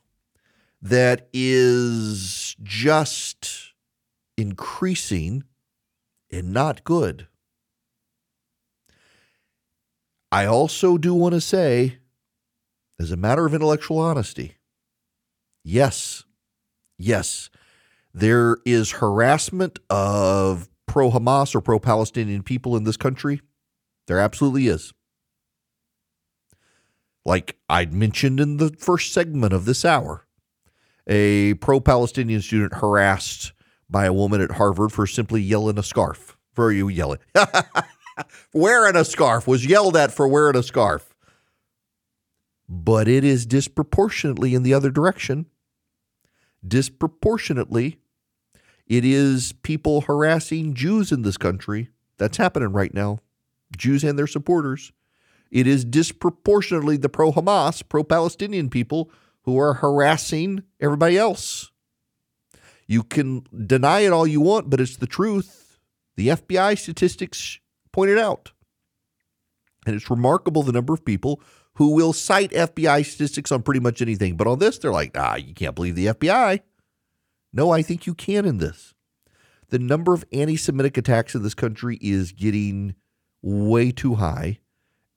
that 0.81 1.29
is 1.33 2.55
just 2.63 3.73
increasing 4.37 5.43
and 6.31 6.53
not 6.53 6.83
good. 6.83 7.27
I 10.31 10.45
also 10.45 10.97
do 10.97 11.13
want 11.13 11.33
to 11.33 11.41
say, 11.41 11.97
as 12.99 13.11
a 13.11 13.17
matter 13.17 13.45
of 13.45 13.53
intellectual 13.53 13.99
honesty, 13.99 14.55
yes, 15.63 16.23
yes, 16.97 17.49
there 18.13 18.57
is 18.65 18.91
harassment 18.91 19.79
of 19.89 20.69
pro 20.85 21.11
Hamas 21.11 21.53
or 21.53 21.61
pro 21.61 21.79
Palestinian 21.79 22.43
people 22.43 22.77
in 22.77 22.83
this 22.83 22.97
country. 22.97 23.41
There 24.07 24.19
absolutely 24.19 24.67
is. 24.67 24.93
Like 27.25 27.57
I'd 27.69 27.93
mentioned 27.93 28.39
in 28.39 28.57
the 28.57 28.69
first 28.77 29.13
segment 29.13 29.53
of 29.53 29.65
this 29.65 29.85
hour, 29.85 30.27
a 31.07 31.55
pro 31.55 31.79
Palestinian 31.79 32.41
student 32.41 32.75
harassed 32.75 33.53
by 33.91 34.05
a 34.05 34.13
woman 34.13 34.41
at 34.41 34.51
Harvard 34.51 34.91
for 34.91 35.05
simply 35.05 35.41
yelling 35.41 35.77
a 35.77 35.83
scarf. 35.83 36.37
For 36.53 36.71
you 36.71 36.87
yelling. 36.87 37.19
wearing 38.53 38.95
a 38.95 39.05
scarf 39.05 39.47
was 39.47 39.65
yelled 39.65 39.95
at 39.95 40.11
for 40.11 40.27
wearing 40.27 40.55
a 40.55 40.63
scarf. 40.63 41.13
But 42.67 43.07
it 43.07 43.23
is 43.23 43.45
disproportionately 43.45 44.55
in 44.55 44.63
the 44.63 44.73
other 44.73 44.89
direction. 44.89 45.47
Disproportionately, 46.65 47.99
it 48.87 49.03
is 49.05 49.53
people 49.63 50.01
harassing 50.01 50.73
Jews 50.73 51.11
in 51.11 51.21
this 51.21 51.37
country. 51.37 51.89
That's 52.17 52.37
happening 52.37 52.71
right 52.71 52.93
now. 52.93 53.19
Jews 53.75 54.03
and 54.03 54.17
their 54.17 54.27
supporters. 54.27 54.91
It 55.49 55.67
is 55.67 55.83
disproportionately 55.83 56.97
the 56.97 57.09
pro 57.09 57.31
Hamas, 57.31 57.87
pro 57.87 58.03
Palestinian 58.03 58.69
people 58.69 59.11
who 59.43 59.59
are 59.59 59.75
harassing 59.75 60.63
everybody 60.79 61.17
else. 61.17 61.70
You 62.91 63.03
can 63.03 63.45
deny 63.67 64.01
it 64.01 64.11
all 64.11 64.27
you 64.27 64.41
want, 64.41 64.69
but 64.69 64.81
it's 64.81 64.97
the 64.97 65.07
truth. 65.07 65.79
The 66.17 66.27
FBI 66.27 66.77
statistics 66.77 67.57
point 67.93 68.11
it 68.11 68.17
out. 68.17 68.51
And 69.85 69.95
it's 69.95 70.09
remarkable 70.09 70.61
the 70.61 70.73
number 70.73 70.93
of 70.93 71.05
people 71.05 71.41
who 71.75 71.95
will 71.95 72.11
cite 72.11 72.51
FBI 72.51 73.05
statistics 73.05 73.49
on 73.49 73.61
pretty 73.63 73.79
much 73.79 74.01
anything. 74.01 74.35
But 74.35 74.47
on 74.47 74.59
this, 74.59 74.77
they're 74.77 74.91
like, 74.91 75.17
ah, 75.17 75.35
you 75.35 75.53
can't 75.53 75.73
believe 75.73 75.95
the 75.95 76.07
FBI. 76.07 76.59
No, 77.53 77.71
I 77.71 77.81
think 77.81 78.05
you 78.05 78.13
can 78.13 78.43
in 78.45 78.57
this. 78.57 78.93
The 79.69 79.79
number 79.79 80.13
of 80.13 80.25
anti 80.33 80.57
Semitic 80.57 80.97
attacks 80.97 81.33
in 81.33 81.43
this 81.43 81.53
country 81.53 81.97
is 82.01 82.33
getting 82.33 82.95
way 83.41 83.93
too 83.93 84.15
high, 84.15 84.59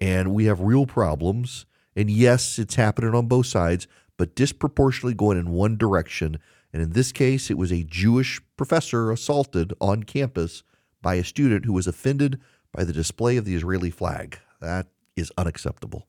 and 0.00 0.32
we 0.32 0.44
have 0.44 0.60
real 0.60 0.86
problems. 0.86 1.66
And 1.96 2.08
yes, 2.08 2.56
it's 2.56 2.76
happening 2.76 3.16
on 3.16 3.26
both 3.26 3.46
sides, 3.46 3.88
but 4.16 4.36
disproportionately 4.36 5.14
going 5.14 5.38
in 5.38 5.50
one 5.50 5.76
direction. 5.76 6.38
And 6.74 6.82
in 6.82 6.90
this 6.90 7.12
case, 7.12 7.52
it 7.52 7.56
was 7.56 7.70
a 7.70 7.84
Jewish 7.84 8.40
professor 8.56 9.12
assaulted 9.12 9.72
on 9.80 10.02
campus 10.02 10.64
by 11.00 11.14
a 11.14 11.22
student 11.22 11.66
who 11.66 11.72
was 11.72 11.86
offended 11.86 12.40
by 12.72 12.82
the 12.82 12.92
display 12.92 13.36
of 13.36 13.44
the 13.44 13.54
Israeli 13.54 13.90
flag. 13.90 14.40
That 14.60 14.88
is 15.14 15.30
unacceptable. 15.38 16.08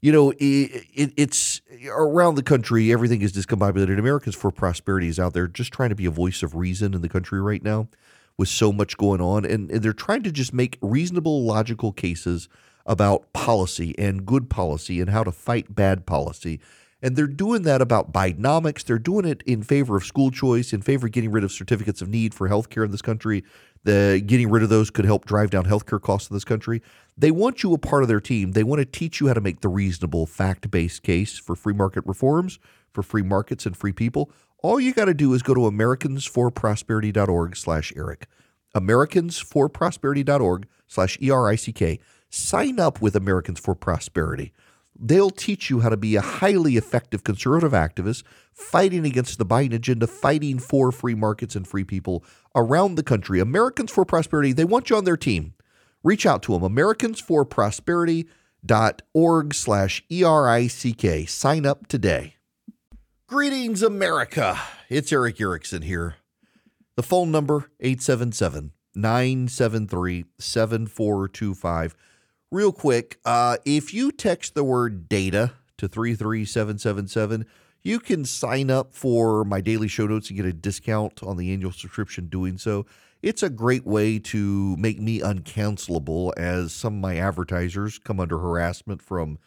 You 0.00 0.12
know, 0.12 0.30
it, 0.30 0.84
it, 0.94 1.12
it's 1.16 1.62
around 1.88 2.36
the 2.36 2.44
country, 2.44 2.92
everything 2.92 3.22
is 3.22 3.32
discombobulated. 3.32 3.98
Americans 3.98 4.36
for 4.36 4.52
Prosperity 4.52 5.08
is 5.08 5.18
out 5.18 5.34
there 5.34 5.48
just 5.48 5.72
trying 5.72 5.88
to 5.88 5.96
be 5.96 6.06
a 6.06 6.10
voice 6.10 6.44
of 6.44 6.54
reason 6.54 6.94
in 6.94 7.02
the 7.02 7.08
country 7.08 7.40
right 7.40 7.62
now 7.62 7.88
with 8.38 8.48
so 8.48 8.72
much 8.72 8.96
going 8.96 9.20
on. 9.20 9.44
And, 9.44 9.68
and 9.68 9.82
they're 9.82 9.92
trying 9.92 10.22
to 10.22 10.30
just 10.30 10.54
make 10.54 10.78
reasonable, 10.80 11.44
logical 11.44 11.90
cases 11.90 12.48
about 12.86 13.32
policy 13.32 13.96
and 13.98 14.24
good 14.24 14.48
policy 14.48 15.00
and 15.00 15.10
how 15.10 15.24
to 15.24 15.32
fight 15.32 15.74
bad 15.74 16.06
policy. 16.06 16.60
And 17.02 17.16
they're 17.16 17.26
doing 17.26 17.62
that 17.62 17.82
about 17.82 18.12
Bidenomics. 18.12 18.84
They're 18.84 18.98
doing 18.98 19.24
it 19.24 19.42
in 19.42 19.64
favor 19.64 19.96
of 19.96 20.04
school 20.04 20.30
choice, 20.30 20.72
in 20.72 20.82
favor 20.82 21.08
of 21.08 21.12
getting 21.12 21.32
rid 21.32 21.42
of 21.42 21.50
certificates 21.50 22.00
of 22.00 22.08
need 22.08 22.32
for 22.32 22.48
healthcare 22.48 22.84
in 22.84 22.92
this 22.92 23.02
country. 23.02 23.42
The 23.82 24.22
getting 24.24 24.48
rid 24.48 24.62
of 24.62 24.68
those 24.68 24.90
could 24.90 25.04
help 25.04 25.24
drive 25.24 25.50
down 25.50 25.64
healthcare 25.64 26.00
costs 26.00 26.30
in 26.30 26.36
this 26.36 26.44
country. 26.44 26.80
They 27.18 27.32
want 27.32 27.64
you 27.64 27.74
a 27.74 27.78
part 27.78 28.04
of 28.04 28.08
their 28.08 28.20
team. 28.20 28.52
They 28.52 28.62
want 28.62 28.78
to 28.78 28.84
teach 28.86 29.20
you 29.20 29.26
how 29.26 29.34
to 29.34 29.40
make 29.40 29.60
the 29.60 29.68
reasonable, 29.68 30.26
fact-based 30.26 31.02
case 31.02 31.38
for 31.38 31.56
free 31.56 31.74
market 31.74 32.06
reforms, 32.06 32.60
for 32.92 33.02
free 33.02 33.22
markets 33.22 33.66
and 33.66 33.76
free 33.76 33.92
people. 33.92 34.30
All 34.62 34.78
you 34.78 34.94
got 34.94 35.06
to 35.06 35.14
do 35.14 35.34
is 35.34 35.42
go 35.42 35.54
to 35.54 35.62
americansforprosperity.org 35.62 37.56
slash 37.56 37.92
Erick. 37.96 38.28
Americansforprosperity.org 38.76 40.68
slash 40.86 41.18
E-R-I-C-K. 41.20 41.98
Sign 42.30 42.78
up 42.78 43.02
with 43.02 43.16
Americans 43.16 43.58
for 43.58 43.74
Prosperity. 43.74 44.52
They'll 45.04 45.30
teach 45.30 45.68
you 45.68 45.80
how 45.80 45.88
to 45.88 45.96
be 45.96 46.14
a 46.14 46.20
highly 46.20 46.76
effective 46.76 47.24
conservative 47.24 47.72
activist 47.72 48.22
fighting 48.52 49.04
against 49.04 49.36
the 49.36 49.44
Biden 49.44 49.74
agenda, 49.74 50.06
fighting 50.06 50.60
for 50.60 50.92
free 50.92 51.16
markets 51.16 51.56
and 51.56 51.66
free 51.66 51.82
people 51.82 52.22
around 52.54 52.94
the 52.94 53.02
country. 53.02 53.40
Americans 53.40 53.90
for 53.90 54.04
Prosperity, 54.04 54.52
they 54.52 54.64
want 54.64 54.90
you 54.90 54.96
on 54.96 55.04
their 55.04 55.16
team. 55.16 55.54
Reach 56.04 56.24
out 56.24 56.40
to 56.44 56.52
them, 56.52 56.62
americansforprosperity.org 56.62 59.54
slash 59.54 60.04
E-R-I-C-K. 60.08 61.26
Sign 61.26 61.66
up 61.66 61.88
today. 61.88 62.36
Greetings, 63.26 63.82
America. 63.82 64.56
It's 64.88 65.12
Erick 65.12 65.40
Erickson 65.40 65.82
here. 65.82 66.14
The 66.94 67.02
phone 67.02 67.32
number, 67.32 67.72
877 67.80 68.70
973 68.94 70.26
7425 70.38 71.96
real 72.52 72.70
quick, 72.70 73.18
uh, 73.24 73.56
if 73.64 73.92
you 73.92 74.12
text 74.12 74.54
the 74.54 74.62
word 74.62 75.08
data 75.08 75.52
to 75.78 75.88
33777, 75.88 77.46
you 77.82 77.98
can 77.98 78.24
sign 78.24 78.70
up 78.70 78.94
for 78.94 79.44
my 79.44 79.60
daily 79.60 79.88
show 79.88 80.06
notes 80.06 80.28
and 80.28 80.36
get 80.36 80.46
a 80.46 80.52
discount 80.52 81.22
on 81.22 81.36
the 81.36 81.52
annual 81.52 81.72
subscription 81.72 82.28
doing 82.28 82.58
so. 82.58 82.86
It's 83.22 83.42
a 83.42 83.50
great 83.50 83.86
way 83.86 84.18
to 84.18 84.76
make 84.76 85.00
me 85.00 85.20
uncancelable 85.20 86.32
as 86.36 86.72
some 86.72 86.94
of 86.94 87.00
my 87.00 87.16
advertisers 87.16 87.98
come 87.98 88.20
under 88.20 88.38
harassment 88.38 89.00
from 89.00 89.38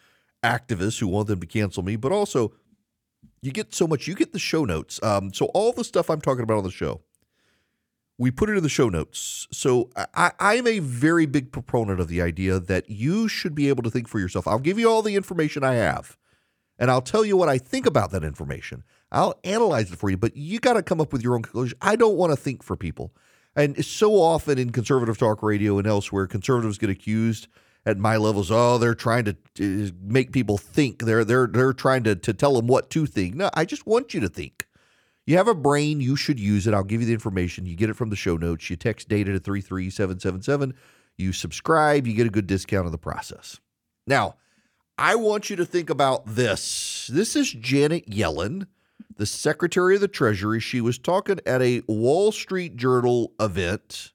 activists 0.42 0.98
who 0.98 1.08
want 1.08 1.28
them 1.28 1.40
to 1.40 1.46
cancel 1.46 1.82
me, 1.82 1.96
but 1.96 2.12
also 2.12 2.52
you 3.40 3.52
get 3.52 3.74
so 3.74 3.86
much. 3.86 4.06
You 4.06 4.14
get 4.14 4.32
the 4.32 4.38
show 4.38 4.64
notes. 4.64 5.00
Um, 5.02 5.32
so 5.32 5.46
all 5.46 5.72
the 5.72 5.84
stuff 5.84 6.10
I'm 6.10 6.20
talking 6.20 6.42
about 6.42 6.58
on 6.58 6.64
the 6.64 6.70
show, 6.70 7.02
we 8.18 8.30
put 8.30 8.48
it 8.48 8.56
in 8.56 8.62
the 8.62 8.68
show 8.68 8.88
notes. 8.88 9.46
So 9.52 9.90
I, 10.14 10.32
I'm 10.38 10.66
a 10.66 10.78
very 10.78 11.26
big 11.26 11.52
proponent 11.52 12.00
of 12.00 12.08
the 12.08 12.22
idea 12.22 12.58
that 12.58 12.88
you 12.88 13.28
should 13.28 13.54
be 13.54 13.68
able 13.68 13.82
to 13.82 13.90
think 13.90 14.08
for 14.08 14.18
yourself. 14.18 14.48
I'll 14.48 14.58
give 14.58 14.78
you 14.78 14.88
all 14.88 15.02
the 15.02 15.16
information 15.16 15.64
I 15.64 15.74
have, 15.74 16.16
and 16.78 16.90
I'll 16.90 17.02
tell 17.02 17.24
you 17.24 17.36
what 17.36 17.48
I 17.48 17.58
think 17.58 17.86
about 17.86 18.10
that 18.12 18.24
information. 18.24 18.84
I'll 19.12 19.38
analyze 19.44 19.92
it 19.92 19.98
for 19.98 20.10
you, 20.10 20.16
but 20.16 20.36
you 20.36 20.58
got 20.58 20.74
to 20.74 20.82
come 20.82 21.00
up 21.00 21.12
with 21.12 21.22
your 21.22 21.34
own 21.34 21.42
conclusion. 21.42 21.78
I 21.80 21.96
don't 21.96 22.16
want 22.16 22.32
to 22.32 22.36
think 22.36 22.62
for 22.62 22.76
people. 22.76 23.12
And 23.54 23.82
so 23.84 24.14
often 24.14 24.58
in 24.58 24.70
conservative 24.70 25.16
talk 25.16 25.42
radio 25.42 25.78
and 25.78 25.86
elsewhere, 25.86 26.26
conservatives 26.26 26.76
get 26.76 26.90
accused 26.90 27.48
at 27.86 27.96
my 27.96 28.16
levels. 28.16 28.50
Oh, 28.50 28.76
they're 28.76 28.94
trying 28.94 29.24
to 29.24 29.36
uh, 29.60 29.90
make 30.02 30.32
people 30.32 30.58
think. 30.58 31.04
They're 31.04 31.24
they're 31.24 31.46
they're 31.46 31.72
trying 31.72 32.02
to 32.04 32.16
to 32.16 32.34
tell 32.34 32.54
them 32.54 32.66
what 32.66 32.90
to 32.90 33.06
think. 33.06 33.34
No, 33.34 33.48
I 33.54 33.64
just 33.64 33.86
want 33.86 34.12
you 34.12 34.20
to 34.20 34.28
think. 34.28 34.66
You 35.26 35.36
have 35.36 35.48
a 35.48 35.54
brain, 35.54 36.00
you 36.00 36.14
should 36.14 36.38
use 36.38 36.68
it. 36.68 36.74
I'll 36.74 36.84
give 36.84 37.00
you 37.00 37.06
the 37.06 37.12
information. 37.12 37.66
You 37.66 37.74
get 37.74 37.90
it 37.90 37.96
from 37.96 38.10
the 38.10 38.16
show 38.16 38.36
notes. 38.36 38.70
You 38.70 38.76
text 38.76 39.08
data 39.08 39.32
to 39.32 39.40
33777. 39.40 40.72
You 41.16 41.32
subscribe, 41.32 42.06
you 42.06 42.14
get 42.14 42.28
a 42.28 42.30
good 42.30 42.46
discount 42.46 42.86
of 42.86 42.92
the 42.92 42.98
process. 42.98 43.58
Now, 44.06 44.36
I 44.96 45.16
want 45.16 45.50
you 45.50 45.56
to 45.56 45.64
think 45.64 45.90
about 45.90 46.24
this. 46.26 47.10
This 47.12 47.34
is 47.34 47.50
Janet 47.52 48.08
Yellen, 48.08 48.66
the 49.16 49.26
Secretary 49.26 49.96
of 49.96 50.00
the 50.00 50.08
Treasury. 50.08 50.60
She 50.60 50.80
was 50.80 50.96
talking 50.96 51.40
at 51.44 51.60
a 51.60 51.82
Wall 51.88 52.30
Street 52.30 52.76
Journal 52.76 53.32
event. 53.40 54.12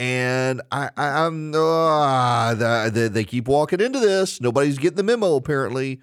And 0.00 0.60
I, 0.72 0.90
I, 0.96 1.26
am 1.26 1.52
uh, 1.54 2.54
they, 2.90 3.06
they 3.08 3.24
keep 3.24 3.46
walking 3.46 3.80
into 3.80 4.00
this. 4.00 4.40
Nobody's 4.40 4.78
getting 4.78 4.96
the 4.96 5.04
memo, 5.04 5.36
apparently. 5.36 6.00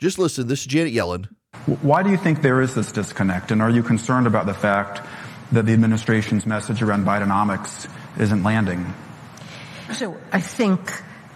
Just 0.00 0.18
listen. 0.18 0.48
This 0.48 0.62
is 0.62 0.66
Janet 0.66 0.92
Yellen. 0.92 1.28
Why 1.66 2.04
do 2.04 2.10
you 2.10 2.16
think 2.16 2.42
there 2.42 2.60
is 2.60 2.74
this 2.74 2.92
disconnect? 2.92 3.50
And 3.50 3.60
are 3.60 3.70
you 3.70 3.82
concerned 3.82 4.28
about 4.28 4.46
the 4.46 4.54
fact 4.54 5.04
that 5.50 5.66
the 5.66 5.72
administration's 5.72 6.46
message 6.46 6.80
around 6.80 7.04
Bidenomics 7.04 7.90
isn't 8.20 8.44
landing? 8.44 8.94
So 9.92 10.16
I 10.32 10.40
think 10.40 10.80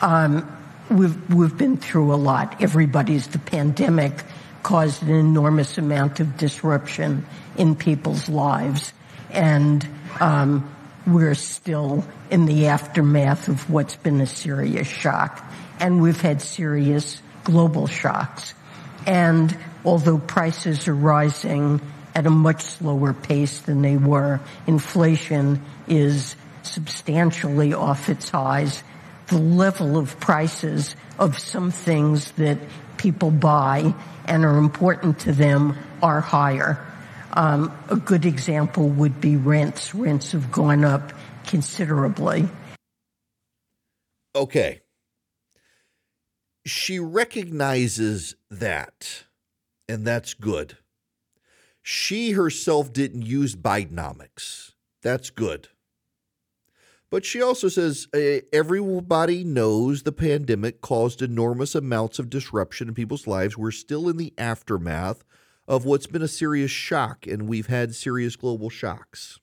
um, 0.00 0.56
we've 0.88 1.34
we've 1.34 1.56
been 1.56 1.76
through 1.76 2.14
a 2.14 2.16
lot. 2.16 2.62
Everybody's 2.62 3.26
the 3.28 3.40
pandemic 3.40 4.22
caused 4.62 5.02
an 5.02 5.10
enormous 5.10 5.78
amount 5.78 6.20
of 6.20 6.36
disruption 6.36 7.26
in 7.56 7.74
people's 7.74 8.28
lives, 8.28 8.92
and 9.30 9.86
um, 10.20 10.70
we're 11.06 11.34
still 11.34 12.04
in 12.30 12.46
the 12.46 12.66
aftermath 12.66 13.48
of 13.48 13.68
what's 13.68 13.96
been 13.96 14.20
a 14.20 14.26
serious 14.26 14.86
shock, 14.86 15.44
and 15.80 16.00
we've 16.00 16.20
had 16.20 16.40
serious 16.40 17.20
global 17.42 17.86
shocks. 17.86 18.54
And 19.06 19.56
although 19.84 20.18
prices 20.18 20.88
are 20.88 20.94
rising 20.94 21.80
at 22.14 22.26
a 22.26 22.30
much 22.30 22.62
slower 22.62 23.12
pace 23.12 23.60
than 23.60 23.82
they 23.82 23.96
were, 23.96 24.40
inflation 24.66 25.62
is 25.88 26.36
substantially 26.62 27.72
off 27.72 28.08
its 28.08 28.30
highs. 28.30 28.82
The 29.28 29.38
level 29.38 29.96
of 29.96 30.18
prices 30.18 30.96
of 31.18 31.38
some 31.38 31.70
things 31.70 32.32
that 32.32 32.58
people 32.96 33.30
buy 33.30 33.94
and 34.26 34.44
are 34.44 34.58
important 34.58 35.20
to 35.20 35.32
them 35.32 35.76
are 36.02 36.20
higher. 36.20 36.84
Um, 37.32 37.72
a 37.88 37.96
good 37.96 38.26
example 38.26 38.88
would 38.88 39.20
be 39.20 39.36
rents. 39.36 39.94
Rents 39.94 40.32
have 40.32 40.50
gone 40.50 40.84
up 40.84 41.12
considerably. 41.46 42.48
Okay. 44.34 44.80
She 46.66 46.98
recognizes 46.98 48.34
that, 48.50 49.24
and 49.90 50.06
that's 50.06 50.34
good. 50.34 50.78
She 51.82 52.32
herself 52.32 52.92
didn't 52.92 53.22
use 53.22 53.56
Bidenomics. 53.56 54.72
That's 55.02 55.30
good. 55.30 55.68
But 57.10 57.24
she 57.24 57.42
also 57.42 57.68
says 57.68 58.06
everybody 58.52 59.42
knows 59.42 60.02
the 60.02 60.12
pandemic 60.12 60.80
caused 60.80 61.22
enormous 61.22 61.74
amounts 61.74 62.20
of 62.20 62.30
disruption 62.30 62.88
in 62.88 62.94
people's 62.94 63.26
lives. 63.26 63.58
We're 63.58 63.72
still 63.72 64.08
in 64.08 64.16
the 64.16 64.32
aftermath 64.38 65.24
of 65.66 65.84
what's 65.84 66.06
been 66.06 66.22
a 66.22 66.28
serious 66.28 66.70
shock, 66.70 67.26
and 67.26 67.48
we've 67.48 67.66
had 67.66 67.94
serious 67.94 68.36
global 68.36 68.70
shocks. 68.70 69.40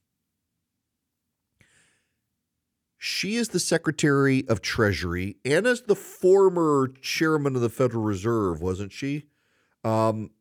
She 2.98 3.36
is 3.36 3.50
the 3.50 3.60
Secretary 3.60 4.48
of 4.48 4.62
Treasury 4.62 5.38
and 5.46 5.68
as 5.68 5.82
the 5.82 5.96
former 5.96 6.92
chairman 7.02 7.56
of 7.56 7.62
the 7.62 7.70
Federal 7.70 8.04
Reserve, 8.04 8.62
wasn't 8.62 8.92
she? 8.92 9.26
Um, 9.84 10.32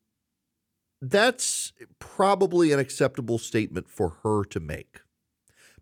that's 1.01 1.73
probably 1.99 2.73
an 2.73 2.79
acceptable 2.79 3.39
statement 3.39 3.89
for 3.89 4.19
her 4.23 4.45
to 4.45 4.61
make. 4.61 5.01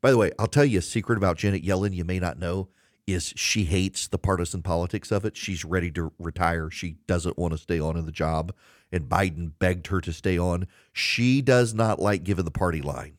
By 0.01 0.11
the 0.11 0.19
way, 0.19 0.33
I'll 0.39 0.47
tell 0.47 0.65
you 0.65 0.81
a 0.81 0.83
secret 0.83 1.17
about 1.17 1.39
Janet 1.39 1.65
Yellen 1.65 1.95
you 1.95 2.05
may 2.05 2.19
not 2.19 2.39
know 2.39 2.69
is 3.07 3.33
she 3.37 3.65
hates 3.65 4.09
the 4.09 4.19
partisan 4.19 4.63
politics 4.63 5.13
of 5.13 5.25
it. 5.25 5.37
She's 5.37 5.65
ready 5.65 5.91
to 5.93 6.13
retire. 6.19 6.71
She 6.71 6.97
doesn't 7.07 7.39
want 7.39 7.53
to 7.53 7.59
stay 7.59 7.79
on 7.79 7.97
in 7.97 8.07
the 8.07 8.13
job. 8.13 8.55
And 8.91 9.09
Biden 9.09 9.53
begged 9.59 9.89
her 9.89 10.01
to 10.01 10.13
stay 10.13 10.39
on. 10.39 10.67
She 10.93 11.43
does 11.43 11.75
not 11.75 12.01
like 12.01 12.25
giving 12.25 12.45
the 12.45 12.51
party 12.51 12.81
line. 12.81 13.19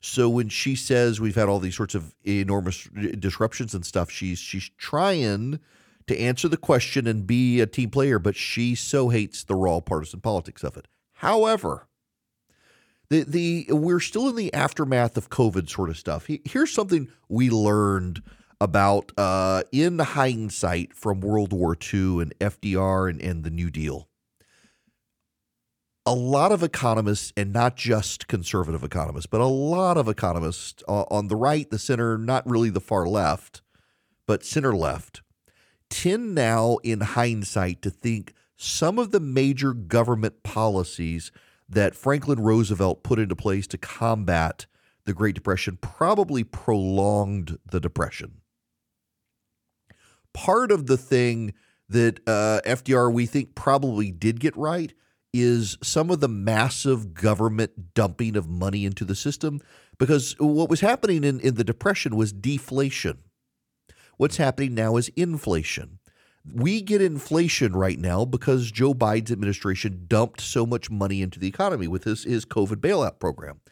So 0.00 0.28
when 0.28 0.48
she 0.48 0.74
says 0.74 1.20
we've 1.20 1.34
had 1.34 1.48
all 1.48 1.58
these 1.58 1.76
sorts 1.76 1.94
of 1.94 2.14
enormous 2.24 2.88
disruptions 3.18 3.74
and 3.74 3.84
stuff, 3.84 4.10
she's 4.10 4.38
she's 4.38 4.70
trying 4.78 5.60
to 6.10 6.18
answer 6.18 6.48
the 6.48 6.56
question 6.56 7.06
and 7.06 7.24
be 7.24 7.60
a 7.60 7.66
team 7.66 7.88
player, 7.88 8.18
but 8.18 8.34
she 8.34 8.74
so 8.74 9.10
hates 9.10 9.44
the 9.44 9.54
raw 9.54 9.78
partisan 9.78 10.20
politics 10.20 10.64
of 10.64 10.76
it. 10.76 10.88
However, 11.14 11.86
the 13.10 13.22
the 13.22 13.66
we're 13.70 14.00
still 14.00 14.28
in 14.28 14.34
the 14.34 14.52
aftermath 14.52 15.16
of 15.16 15.30
COVID 15.30 15.70
sort 15.70 15.88
of 15.88 15.96
stuff. 15.96 16.26
Here's 16.44 16.72
something 16.72 17.08
we 17.28 17.48
learned 17.48 18.22
about 18.60 19.12
uh, 19.16 19.62
in 19.70 20.00
hindsight 20.00 20.94
from 20.94 21.20
World 21.20 21.52
War 21.52 21.76
II 21.76 22.22
and 22.22 22.36
FDR 22.40 23.08
and, 23.08 23.22
and 23.22 23.44
the 23.44 23.50
New 23.50 23.70
Deal. 23.70 24.08
A 26.06 26.14
lot 26.14 26.50
of 26.50 26.64
economists, 26.64 27.32
and 27.36 27.52
not 27.52 27.76
just 27.76 28.26
conservative 28.26 28.82
economists, 28.82 29.26
but 29.26 29.40
a 29.40 29.46
lot 29.46 29.96
of 29.96 30.08
economists 30.08 30.82
uh, 30.88 31.04
on 31.08 31.28
the 31.28 31.36
right, 31.36 31.70
the 31.70 31.78
center, 31.78 32.18
not 32.18 32.48
really 32.50 32.70
the 32.70 32.80
far 32.80 33.06
left, 33.06 33.62
but 34.26 34.44
center 34.44 34.74
left, 34.74 35.22
tend 35.90 36.34
now 36.34 36.78
in 36.82 37.00
hindsight 37.00 37.82
to 37.82 37.90
think 37.90 38.34
some 38.56 38.98
of 38.98 39.10
the 39.10 39.20
major 39.20 39.72
government 39.74 40.42
policies 40.42 41.30
that 41.68 41.94
Franklin 41.94 42.40
Roosevelt 42.40 43.02
put 43.02 43.18
into 43.18 43.36
place 43.36 43.66
to 43.68 43.78
combat 43.78 44.66
the 45.04 45.14
Great 45.14 45.34
Depression 45.34 45.78
probably 45.80 46.44
prolonged 46.44 47.58
the 47.70 47.80
Depression. 47.80 48.40
Part 50.32 50.70
of 50.70 50.86
the 50.86 50.96
thing 50.96 51.54
that 51.88 52.20
uh, 52.26 52.60
FDR, 52.64 53.12
we 53.12 53.26
think, 53.26 53.54
probably 53.54 54.10
did 54.10 54.40
get 54.40 54.56
right 54.56 54.92
is 55.32 55.78
some 55.82 56.10
of 56.10 56.20
the 56.20 56.28
massive 56.28 57.14
government 57.14 57.94
dumping 57.94 58.36
of 58.36 58.48
money 58.48 58.84
into 58.84 59.04
the 59.04 59.14
system 59.14 59.60
because 59.98 60.34
what 60.38 60.68
was 60.68 60.80
happening 60.80 61.24
in, 61.24 61.40
in 61.40 61.54
the 61.54 61.64
Depression 61.64 62.16
was 62.16 62.32
deflation. 62.32 63.18
What's 64.20 64.36
happening 64.36 64.74
now 64.74 64.98
is 64.98 65.08
inflation. 65.16 65.98
We 66.52 66.82
get 66.82 67.00
inflation 67.00 67.72
right 67.72 67.98
now 67.98 68.26
because 68.26 68.70
Joe 68.70 68.92
Biden's 68.92 69.32
administration 69.32 70.04
dumped 70.08 70.42
so 70.42 70.66
much 70.66 70.90
money 70.90 71.22
into 71.22 71.40
the 71.40 71.48
economy 71.48 71.88
with 71.88 72.04
his, 72.04 72.24
his 72.24 72.44
COVID 72.44 72.82
bailout 72.82 73.18
program. 73.18 73.62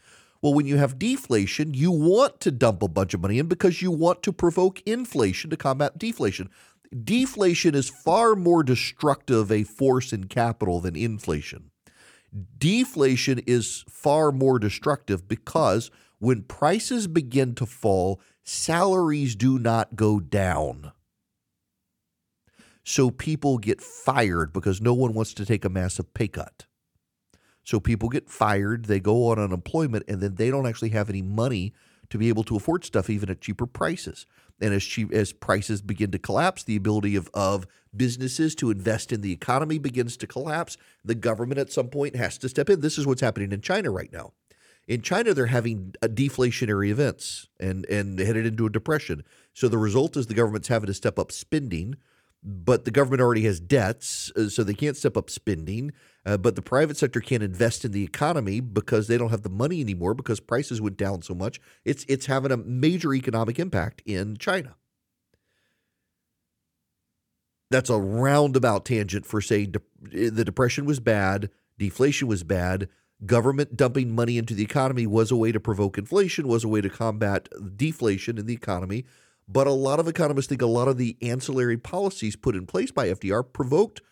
Well, 0.40 0.54
when 0.54 0.64
you 0.64 0.78
have 0.78 0.98
deflation, 0.98 1.74
you 1.74 1.90
want 1.90 2.40
to 2.40 2.50
dump 2.50 2.82
a 2.82 2.88
bunch 2.88 3.12
of 3.12 3.20
money 3.20 3.38
in 3.38 3.46
because 3.46 3.82
you 3.82 3.90
want 3.90 4.22
to 4.22 4.32
provoke 4.32 4.80
inflation 4.87 5.50
to 5.50 5.56
combat 5.58 5.98
deflation. 5.98 6.48
Deflation 7.04 7.74
is 7.74 7.90
far 7.90 8.34
more 8.34 8.62
destructive 8.62 9.52
a 9.52 9.64
force 9.64 10.14
in 10.14 10.28
capital 10.28 10.80
than 10.80 10.96
inflation. 10.96 11.72
Deflation 12.56 13.40
is 13.46 13.84
far 13.90 14.32
more 14.32 14.58
destructive 14.58 15.28
because 15.28 15.90
when 16.20 16.42
prices 16.44 17.06
begin 17.06 17.54
to 17.56 17.66
fall, 17.66 18.18
salaries 18.48 19.37
do 19.37 19.58
not 19.58 19.94
go 19.94 20.18
down. 20.18 20.92
So 22.82 23.11
people 23.11 23.58
get 23.58 23.82
fired 23.82 24.54
because 24.54 24.80
no 24.80 24.94
one 24.94 25.12
wants 25.12 25.34
to 25.34 25.44
take 25.44 25.66
a 25.66 25.68
massive 25.68 26.14
pay 26.14 26.28
cut. 26.28 26.64
So 27.62 27.78
people 27.78 28.08
get 28.08 28.30
fired, 28.30 28.87
they 28.87 29.00
go 29.00 29.28
on 29.28 29.38
unemployment, 29.38 30.04
and 30.08 30.22
then 30.22 30.37
they 30.37 30.50
don't 30.50 30.66
actually 30.66 30.88
have 30.90 31.11
any 31.11 31.20
money 31.20 31.74
to 32.08 32.16
be 32.16 32.30
able 32.30 32.42
to 32.44 32.56
afford 32.56 32.87
stuff 32.87 33.11
even 33.11 33.28
at 33.28 33.42
cheaper 33.42 33.66
prices. 33.66 34.24
And 34.58 34.72
as 34.72 34.82
cheap 34.82 35.12
as 35.12 35.34
prices 35.34 35.82
begin 35.82 36.11
to 36.12 36.18
collapse, 36.18 36.64
the 36.64 36.76
ability 36.76 37.16
of, 37.16 37.28
of 37.34 37.66
businesses 37.94 38.54
to 38.56 38.70
invest 38.70 39.12
in 39.12 39.20
the 39.20 39.32
economy 39.32 39.78
begins 39.78 40.16
to 40.16 40.26
collapse. 40.26 40.78
The 41.04 41.14
government 41.14 41.61
at 41.61 41.70
some 41.70 41.88
point 41.88 42.16
has 42.16 42.38
to 42.38 42.48
step 42.48 42.70
in. 42.70 42.80
This 42.80 42.96
is 42.96 43.06
what's 43.06 43.20
happening 43.20 43.52
in 43.52 43.61
China 43.61 43.90
right 43.90 44.11
now. 44.11 44.32
In 44.88 45.03
China, 45.03 45.35
they're 45.35 45.46
having 45.46 45.94
deflationary 46.03 46.88
events 46.90 47.46
and, 47.61 47.87
and 47.87 48.18
headed 48.18 48.46
into 48.46 48.66
a 48.66 48.70
depression. 48.70 49.22
So 49.53 49.68
the 49.68 49.79
result 49.79 50.16
is 50.16 50.27
the 50.27 50.35
government's 50.35 50.68
having 50.68 50.88
to 50.88 50.94
step 50.94 51.18
up 51.18 51.31
spending 51.31 51.96
but 52.42 52.85
the 52.85 52.90
government 52.90 53.20
already 53.20 53.42
has 53.42 53.59
debts, 53.61 54.31
uh, 54.37 54.48
so 54.48 54.62
they 54.62 54.74
can't 54.74 54.96
step 54.96 55.16
up 55.16 55.29
spending. 55.29 55.92
Uh, 56.24 56.37
but 56.37 56.57
the 56.57 56.62
private 56.62 56.96
sector 56.96 57.20
can't 57.20 57.42
invest 57.42 57.85
in 57.85 57.92
the 57.92 58.05
economy 58.05 58.61
because 58.61 59.09
they 59.09 59.18
don't 59.18 59.31
have 59.31 59.42
the 59.42 59.48
money 59.48 59.81
anymore 59.81 60.14
because 60.14 60.40
prices 60.40 60.81
went 60.81 60.96
down 60.96 61.22
so 61.22 61.35
much. 61.35 61.61
It's 61.85 62.05
it's 62.09 62.27
having 62.27 62.53
a 62.53 62.57
major 62.57 63.12
economic 63.14 63.59
impact 63.59 64.03
in 64.07 64.37
China. 64.37 64.77
That's 67.70 67.90
a 67.90 67.98
roundabout 67.98 68.85
tangent 68.85 69.27
for 69.27 69.40
saying 69.40 69.72
de- 69.72 70.31
the 70.31 70.44
depression 70.44 70.87
was 70.87 71.01
bad, 71.01 71.51
deflation 71.77 72.29
was 72.29 72.44
bad, 72.44 72.88
government 73.26 73.76
dumping 73.76 74.14
money 74.14 74.38
into 74.38 74.54
the 74.54 74.62
economy 74.62 75.07
was 75.07 75.31
a 75.31 75.37
way 75.37 75.52
to 75.52 75.61
provoke 75.61 75.98
inflation, 75.98 76.46
was 76.46 76.64
a 76.64 76.68
way 76.68 76.81
to 76.81 76.88
combat 76.88 77.48
deflation 77.76 78.38
in 78.38 78.46
the 78.46 78.54
economy. 78.54 79.04
But 79.48 79.66
a 79.66 79.72
lot 79.72 79.98
of 79.98 80.07
economists 80.07 80.46
think 80.46 80.62
a 80.62 80.66
lot 80.66 80.88
of 80.88 80.98
the 80.98 81.16
ancillary 81.22 81.78
policies 81.78 82.37
put 82.37 82.54
in 82.54 82.66
place 82.66 82.90
by 82.90 83.09
FDR 83.09 83.44
provoked 83.52 84.02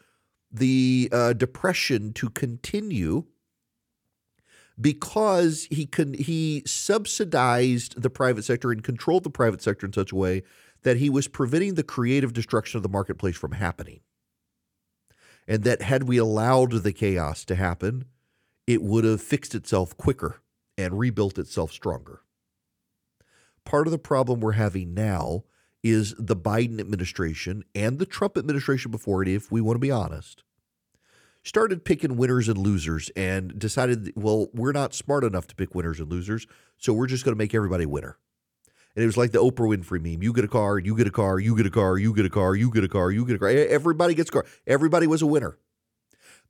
the 0.51 1.09
uh, 1.13 1.33
depression 1.35 2.13
to 2.15 2.31
continue 2.31 3.25
because 4.81 5.67
he 5.71 5.87
con- 5.87 6.15
he 6.15 6.63
subsidized 6.67 8.01
the 8.01 8.11
private 8.11 8.45
sector 8.45 8.73
and 8.73 8.83
controlled 8.83 9.25
the 9.25 9.31
private 9.31 9.63
sector 9.63 9.87
in 9.87 9.93
such 9.93 10.13
a 10.13 10.17
way 10.17 10.43
that 10.83 10.99
he 10.99 11.11
was 11.11 11.29
preventing 11.29 11.75
the 11.75 11.83
creative 11.83 12.33
destruction 12.33 12.77
of 12.77 12.83
the 12.83 12.89
marketplace 12.89 13.37
from 13.37 13.53
happening. 13.53 14.01
And 15.49 15.65
that 15.65 15.83
had 15.83 16.05
we 16.05 16.17
allowed 16.17 16.73
the 16.73 16.93
chaos 16.93 17.45
to 17.47 17.55
happen, 17.55 18.07
it 18.67 18.83
would 18.83 19.05
have 19.05 19.21
fixed 19.21 19.55
itself 19.55 19.97
quicker 19.97 20.41
and 20.77 20.99
rebuilt 20.99 21.39
itself 21.39 21.73
stronger 21.73 22.23
part 23.67 23.87
of 23.87 23.91
the 23.91 23.99
problem 23.99 24.41
we're 24.41 24.53
having 24.53 24.95
now 24.95 25.45
is 25.83 26.15
the 26.19 26.37
Biden 26.37 26.81
administration 26.81 27.65
and 27.75 27.99
the 27.99 28.07
Trump 28.07 28.39
administration 28.39 28.91
before 28.91 29.23
it, 29.23 29.29
if 29.29 29.53
we 29.53 29.61
want 29.61 29.77
to 29.77 29.81
be 29.81 29.91
honest, 29.91 30.43
started 31.43 31.85
picking 31.85 32.17
winners 32.17 32.49
and 32.49 32.57
losers 32.57 33.11
and 33.11 33.59
decided, 33.59 34.13
well, 34.17 34.49
we're 34.55 34.73
not 34.73 34.95
smart 34.95 35.23
enough 35.23 35.47
to 35.49 35.55
pick 35.55 35.75
winners 35.75 36.01
and 36.01 36.11
losers, 36.11 36.47
so 36.79 36.95
we're 36.95 37.07
just 37.07 37.25
going 37.25 37.35
to 37.35 37.39
make 37.39 37.55
everybody 37.55 37.85
a 37.85 37.89
winner. 37.89 38.17
And 38.95 39.03
it 39.03 39.07
was 39.07 39.19
like 39.19 39.33
the 39.33 39.43
Oprah 39.43 39.77
Winfrey 39.77 40.03
meme. 40.03 40.23
You 40.23 40.33
get 40.33 40.45
a 40.45 40.49
car, 40.49 40.79
you 40.79 40.97
get 40.97 41.07
a 41.07 41.11
car, 41.11 41.39
you 41.39 41.55
get 41.55 41.67
a 41.67 41.71
car, 41.71 41.99
you 41.99 42.15
get 42.15 42.25
a 42.25 42.31
car, 42.31 42.55
you 42.55 42.73
get 42.73 42.85
a 42.85 42.89
car, 42.89 43.11
you 43.11 43.27
get 43.27 43.37
a 43.37 43.39
car. 43.39 43.49
Everybody 43.49 44.15
gets 44.15 44.31
a 44.31 44.33
car. 44.33 44.47
Everybody 44.67 45.07
was 45.07 45.21
a 45.21 45.27
winner. 45.27 45.59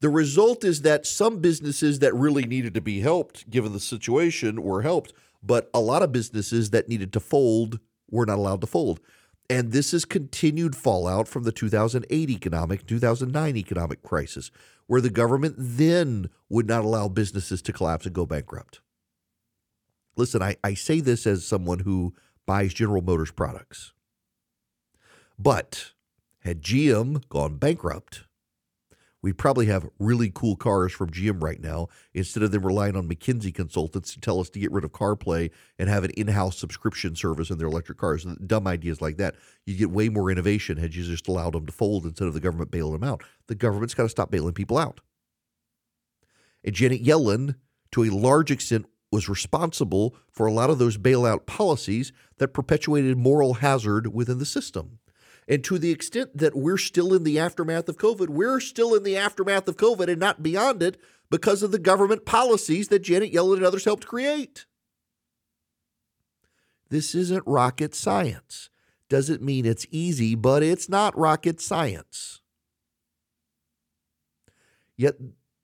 The 0.00 0.08
result 0.10 0.64
is 0.64 0.82
that 0.82 1.06
some 1.06 1.40
businesses 1.40 2.00
that 2.00 2.14
really 2.14 2.44
needed 2.44 2.74
to 2.74 2.80
be 2.80 3.00
helped, 3.00 3.48
given 3.48 3.72
the 3.72 3.80
situation, 3.80 4.62
were 4.62 4.82
helped, 4.82 5.12
but 5.42 5.70
a 5.72 5.80
lot 5.80 6.02
of 6.02 6.12
businesses 6.12 6.70
that 6.70 6.88
needed 6.88 7.12
to 7.14 7.20
fold 7.20 7.80
were 8.10 8.26
not 8.26 8.38
allowed 8.38 8.60
to 8.60 8.66
fold. 8.66 9.00
And 9.48 9.72
this 9.72 9.94
is 9.94 10.04
continued 10.04 10.74
fallout 10.74 11.28
from 11.28 11.44
the 11.44 11.52
2008 11.52 12.30
economic, 12.30 12.86
2009 12.86 13.56
economic 13.56 14.02
crisis, 14.02 14.50
where 14.86 15.00
the 15.00 15.10
government 15.10 15.54
then 15.56 16.28
would 16.48 16.66
not 16.66 16.84
allow 16.84 17.08
businesses 17.08 17.62
to 17.62 17.72
collapse 17.72 18.06
and 18.06 18.14
go 18.14 18.26
bankrupt. 18.26 18.80
Listen, 20.16 20.42
I, 20.42 20.56
I 20.64 20.74
say 20.74 21.00
this 21.00 21.26
as 21.26 21.46
someone 21.46 21.80
who 21.80 22.14
buys 22.44 22.74
General 22.74 23.02
Motors 23.02 23.30
products. 23.30 23.92
But 25.38 25.92
had 26.40 26.62
GM 26.62 27.28
gone 27.28 27.56
bankrupt, 27.56 28.25
we'd 29.22 29.38
probably 29.38 29.66
have 29.66 29.88
really 29.98 30.30
cool 30.32 30.56
cars 30.56 30.92
from 30.92 31.10
GM 31.10 31.42
right 31.42 31.60
now 31.60 31.88
instead 32.14 32.42
of 32.42 32.52
them 32.52 32.64
relying 32.64 32.96
on 32.96 33.08
McKinsey 33.08 33.54
consultants 33.54 34.12
to 34.14 34.20
tell 34.20 34.40
us 34.40 34.48
to 34.50 34.58
get 34.58 34.72
rid 34.72 34.84
of 34.84 34.92
CarPlay 34.92 35.50
and 35.78 35.88
have 35.88 36.04
an 36.04 36.10
in-house 36.10 36.58
subscription 36.58 37.16
service 37.16 37.50
in 37.50 37.58
their 37.58 37.66
electric 37.66 37.98
cars. 37.98 38.24
Dumb 38.24 38.66
ideas 38.66 39.00
like 39.00 39.16
that. 39.16 39.34
You'd 39.64 39.78
get 39.78 39.90
way 39.90 40.08
more 40.08 40.30
innovation 40.30 40.76
had 40.76 40.94
you 40.94 41.04
just 41.04 41.28
allowed 41.28 41.54
them 41.54 41.66
to 41.66 41.72
fold 41.72 42.04
instead 42.04 42.28
of 42.28 42.34
the 42.34 42.40
government 42.40 42.70
bailing 42.70 42.92
them 42.92 43.04
out. 43.04 43.24
The 43.48 43.54
government's 43.54 43.94
got 43.94 44.04
to 44.04 44.08
stop 44.08 44.30
bailing 44.30 44.54
people 44.54 44.78
out. 44.78 45.00
And 46.64 46.74
Janet 46.74 47.04
Yellen, 47.04 47.56
to 47.92 48.04
a 48.04 48.10
large 48.10 48.50
extent, 48.50 48.86
was 49.12 49.28
responsible 49.28 50.16
for 50.30 50.46
a 50.46 50.52
lot 50.52 50.68
of 50.68 50.78
those 50.78 50.98
bailout 50.98 51.46
policies 51.46 52.12
that 52.38 52.48
perpetuated 52.48 53.16
moral 53.16 53.54
hazard 53.54 54.12
within 54.12 54.38
the 54.38 54.44
system. 54.44 54.98
And 55.48 55.62
to 55.64 55.78
the 55.78 55.92
extent 55.92 56.36
that 56.36 56.56
we're 56.56 56.76
still 56.76 57.14
in 57.14 57.22
the 57.22 57.38
aftermath 57.38 57.88
of 57.88 57.98
COVID, 57.98 58.28
we're 58.28 58.60
still 58.60 58.94
in 58.94 59.04
the 59.04 59.16
aftermath 59.16 59.68
of 59.68 59.76
COVID 59.76 60.08
and 60.08 60.18
not 60.18 60.42
beyond 60.42 60.82
it 60.82 61.00
because 61.30 61.62
of 61.62 61.70
the 61.70 61.78
government 61.78 62.24
policies 62.24 62.88
that 62.88 63.00
Janet 63.00 63.32
Yellen 63.32 63.58
and 63.58 63.64
others 63.64 63.84
helped 63.84 64.06
create. 64.06 64.66
This 66.88 67.14
isn't 67.14 67.44
rocket 67.46 67.94
science. 67.94 68.70
Doesn't 69.08 69.42
mean 69.42 69.66
it's 69.66 69.86
easy, 69.90 70.34
but 70.34 70.62
it's 70.62 70.88
not 70.88 71.16
rocket 71.16 71.60
science. 71.60 72.40
Yet 74.96 75.14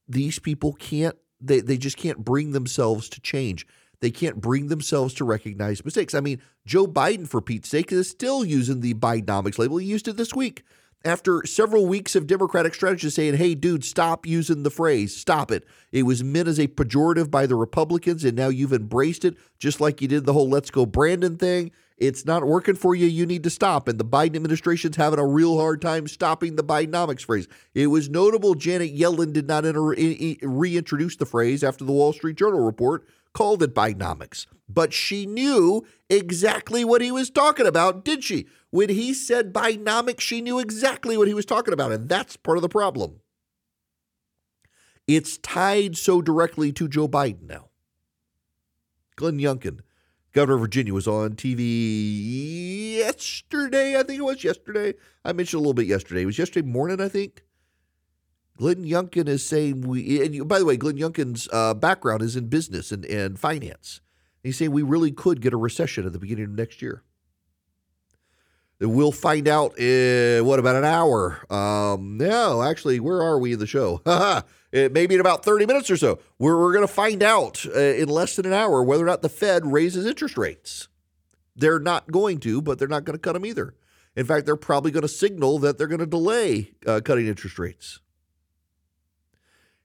these 0.09 0.39
people 0.39 0.75
can't, 0.75 1.17
they, 1.41 1.61
they 1.61 1.77
just 1.77 1.97
can't 1.97 2.25
bring 2.25 2.53
themselves 2.53 3.09
to 3.11 3.21
change. 3.21 3.67
They 4.03 4.11
can't 4.11 4.41
bring 4.41 4.67
themselves 4.67 5.15
to 5.15 5.25
recognize 5.25 5.85
mistakes. 5.85 6.13
I 6.13 6.21
mean, 6.21 6.43
Joe 6.67 6.89
Biden, 6.89 7.29
for 7.29 7.41
Pete's 7.41 7.69
sake, 7.69 7.93
is 7.93 8.11
still 8.11 8.45
using 8.45 8.81
the 8.81 8.95
Bidenomics 8.95 9.61
label. 9.61 9.77
He 9.77 9.87
used 9.87 10.09
it 10.09 10.17
this 10.17 10.35
week 10.35 10.65
after 11.05 11.47
several 11.47 11.87
weeks 11.87 12.17
of 12.17 12.27
Democratic 12.27 12.75
strategists 12.75 13.15
saying, 13.15 13.37
hey, 13.37 13.55
dude, 13.55 13.85
stop 13.85 14.27
using 14.27 14.65
the 14.65 14.71
phrase, 14.71 15.17
stop 15.17 15.53
it. 15.53 15.65
It 15.93 16.03
was 16.03 16.25
meant 16.25 16.49
as 16.49 16.59
a 16.59 16.67
pejorative 16.67 17.31
by 17.31 17.47
the 17.47 17.55
Republicans, 17.55 18.25
and 18.25 18.37
now 18.37 18.49
you've 18.49 18.73
embraced 18.73 19.25
it, 19.25 19.37
just 19.61 19.81
like 19.81 20.03
you 20.03 20.09
did 20.09 20.27
the 20.27 20.33
whole 20.33 20.49
let's 20.49 20.73
go 20.73 20.85
Brandon 20.85 21.37
thing. 21.37 21.71
It's 21.97 22.27
not 22.27 22.45
working 22.45 22.75
for 22.75 22.97
you. 22.97 23.07
You 23.07 23.25
need 23.25 23.45
to 23.45 23.51
stop. 23.51 23.87
And 23.87 24.01
the 24.01 24.05
Biden 24.05 24.35
administration's 24.35 24.97
having 24.97 25.21
a 25.21 25.27
real 25.27 25.59
hard 25.59 25.81
time 25.81 26.09
stopping 26.09 26.57
the 26.57 26.65
Bidenomics 26.65 27.25
phrase. 27.25 27.47
It 27.73 27.87
was 27.87 28.11
notable 28.11 28.55
Janet 28.57 28.97
Yellen 28.97 29.33
did 29.33 29.47
not 29.47 29.65
enter, 29.65 29.95
reintroduce 30.43 31.15
the 31.15 31.27
phrase 31.27 31.63
after 31.63 31.85
the 31.85 31.93
Wall 31.93 32.13
Street 32.13 32.37
Journal 32.37 32.59
report 32.59 33.07
called 33.33 33.63
it 33.63 33.75
Bidenomics. 33.75 34.47
But 34.69 34.93
she 34.93 35.27
knew 35.27 35.85
exactly 36.09 36.85
what 36.85 37.03
he 37.03 37.13
was 37.13 37.31
talking 37.31 37.67
about, 37.67 38.05
did 38.05 38.25
she? 38.25 38.47
When 38.71 38.89
he 38.89 39.13
said 39.13 39.53
Bidenomics, 39.53 40.21
she 40.21 40.41
knew 40.41 40.59
exactly 40.59 41.17
what 41.17 41.29
he 41.29 41.35
was 41.35 41.45
talking 41.45 41.75
about. 41.75 41.93
And 41.93 42.09
that's 42.09 42.37
part 42.37 42.59
of 42.59 42.63
the 42.63 42.69
problem. 42.69 43.21
It's 45.07 45.37
tied 45.39 45.97
so 45.97 46.23
directly 46.23 46.73
to 46.73 46.89
Joe 46.89 47.09
Biden 47.09 47.49
now. 47.49 47.69
Glenn 49.17 49.39
Youngkin, 49.39 49.81
governor 50.33 50.55
of 50.55 50.63
Virginia, 50.63 50.95
was 50.95 51.07
on 51.07 51.33
TV 51.33 52.97
yesterday. 52.97 53.99
I 53.99 54.05
think 54.05 54.21
it 54.21 54.25
was 54.25 54.43
yesterday. 54.43 54.95
I 55.25 55.33
mentioned 55.33 55.59
a 55.59 55.61
little 55.61 55.75
bit 55.75 55.87
yesterday. 55.87 56.23
It 56.23 56.27
was 56.27 56.39
yesterday 56.39 56.67
morning, 56.67 57.01
I 57.01 57.09
think. 57.09 57.43
Glenn 58.57 58.85
Youngkin 58.85 59.29
is 59.29 59.47
saying 59.47 59.83
we. 59.83 60.25
And 60.25 60.49
by 60.49 60.59
the 60.59 60.65
way, 60.65 60.77
Glenn 60.77 60.97
Youngkin's 60.97 61.49
uh, 61.53 61.75
background 61.75 62.23
is 62.23 62.37
in 62.37 62.49
business 62.49 62.93
and, 62.93 63.05
and 63.07 63.39
finance. 63.39 64.01
he's 64.43 64.57
saying 64.57 64.73
we 64.73 64.83
really 64.83 65.11
could 65.11 65.41
get 65.41 65.53
a 65.53 65.57
recession 65.57 66.07
at 66.07 66.13
the 66.13 66.19
beginning 66.19 66.45
of 66.45 66.51
next 66.51 66.83
year. 66.83 67.03
We'll 68.81 69.13
find 69.13 69.47
out 69.47 69.79
in 69.79 70.45
what 70.45 70.59
about 70.59 70.75
an 70.75 70.85
hour? 70.85 71.41
Um, 71.53 72.17
no, 72.17 72.63
actually, 72.63 72.99
where 72.99 73.23
are 73.23 73.39
we 73.39 73.53
in 73.53 73.61
the 73.61 73.67
show? 73.67 74.03
it, 74.73 74.93
Maybe 74.93 75.15
in 75.15 75.21
about 75.21 75.45
30 75.45 75.67
minutes 75.67 75.89
or 75.89 75.97
so. 75.97 76.19
We're, 76.41 76.59
we're 76.59 76.73
going 76.73 76.87
to 76.87 76.93
find 76.93 77.23
out 77.23 77.65
uh, 77.65 77.79
in 77.79 78.09
less 78.09 78.35
than 78.35 78.47
an 78.47 78.53
hour 78.53 78.83
whether 78.83 79.05
or 79.05 79.07
not 79.07 79.23
the 79.23 79.29
Fed 79.29 79.67
raises 79.67 80.05
interest 80.05 80.37
rates. 80.37 80.89
They're 81.55 81.79
not 81.79 82.11
going 82.11 82.41
to, 82.41 82.61
but 82.61 82.79
they're 82.79 82.89
not 82.89 83.05
going 83.05 83.17
to 83.17 83.21
cut 83.21 83.35
them 83.35 83.47
either. 83.47 83.75
In 84.17 84.27
fact, 84.27 84.47
they're 84.47 84.57
probably 84.57 84.91
going 84.91 85.03
to 85.03 85.09
signal 85.09 85.59
that 85.61 85.79
they're 85.79 85.87
going 85.87 86.01
to 86.01 86.07
delay 86.07 86.73
uh, 86.87 87.01
cutting 87.05 87.29
interest 87.29 87.59
rates. 87.59 88.01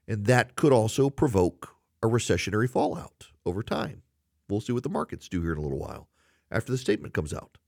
And 0.08 0.24
that 0.24 0.56
could 0.56 0.72
also 0.72 1.10
provoke 1.10 1.76
a 2.02 2.06
recessionary 2.06 2.68
fallout 2.68 3.26
over 3.44 3.62
time. 3.62 4.02
We'll 4.48 4.62
see 4.62 4.72
what 4.72 4.82
the 4.82 4.88
markets 4.88 5.28
do 5.28 5.42
here 5.42 5.52
in 5.52 5.58
a 5.58 5.60
little 5.60 5.78
while 5.78 6.08
after 6.50 6.72
the 6.72 6.78
statement 6.78 7.12
comes 7.12 7.34
out. 7.34 7.58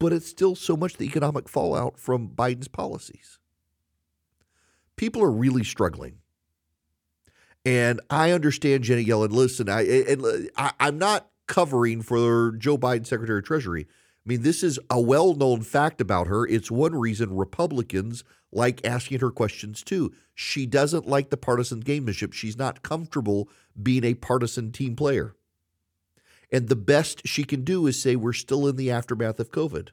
But 0.00 0.12
it's 0.12 0.26
still 0.26 0.56
so 0.56 0.76
much 0.76 0.96
the 0.96 1.06
economic 1.06 1.48
fallout 1.48 1.98
from 1.98 2.30
Biden's 2.30 2.68
policies. 2.68 3.38
People 4.96 5.22
are 5.22 5.30
really 5.30 5.62
struggling. 5.62 6.16
And 7.64 8.00
I 8.10 8.32
understand 8.32 8.84
Jenny 8.84 9.04
Yellen. 9.04 9.30
Listen, 9.30 9.68
I, 9.68 9.82
and 9.82 10.24
uh, 10.24 10.32
I, 10.56 10.72
I'm 10.80 10.98
not 10.98 11.28
covering 11.46 12.02
for 12.02 12.52
Joe 12.58 12.78
Biden, 12.78 13.06
Secretary 13.06 13.38
of 13.38 13.44
Treasury. 13.44 13.86
I 14.24 14.28
mean, 14.28 14.42
this 14.42 14.62
is 14.62 14.78
a 14.90 15.00
well 15.00 15.34
known 15.34 15.62
fact 15.62 16.00
about 16.00 16.26
her. 16.26 16.46
It's 16.46 16.70
one 16.70 16.94
reason 16.94 17.36
Republicans 17.36 18.22
like 18.52 18.84
asking 18.84 19.20
her 19.20 19.30
questions 19.30 19.82
too. 19.82 20.12
She 20.34 20.66
doesn't 20.66 21.06
like 21.06 21.30
the 21.30 21.36
partisan 21.36 21.82
gamemanship. 21.82 22.32
She's 22.32 22.58
not 22.58 22.82
comfortable 22.82 23.48
being 23.80 24.04
a 24.04 24.14
partisan 24.14 24.72
team 24.72 24.96
player. 24.96 25.34
And 26.52 26.68
the 26.68 26.76
best 26.76 27.26
she 27.26 27.44
can 27.44 27.62
do 27.62 27.86
is 27.86 28.00
say, 28.00 28.16
we're 28.16 28.32
still 28.32 28.66
in 28.66 28.76
the 28.76 28.90
aftermath 28.90 29.38
of 29.38 29.52
COVID. 29.52 29.90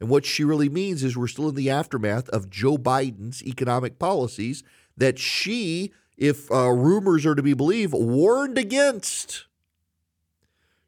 And 0.00 0.08
what 0.08 0.26
she 0.26 0.44
really 0.44 0.68
means 0.68 1.02
is 1.02 1.16
we're 1.16 1.28
still 1.28 1.48
in 1.48 1.54
the 1.54 1.70
aftermath 1.70 2.28
of 2.28 2.50
Joe 2.50 2.76
Biden's 2.76 3.42
economic 3.42 3.98
policies 3.98 4.62
that 4.96 5.18
she, 5.18 5.92
if 6.16 6.50
uh, 6.50 6.70
rumors 6.70 7.24
are 7.24 7.34
to 7.34 7.42
be 7.42 7.54
believed, 7.54 7.94
warned 7.94 8.58
against. 8.58 9.46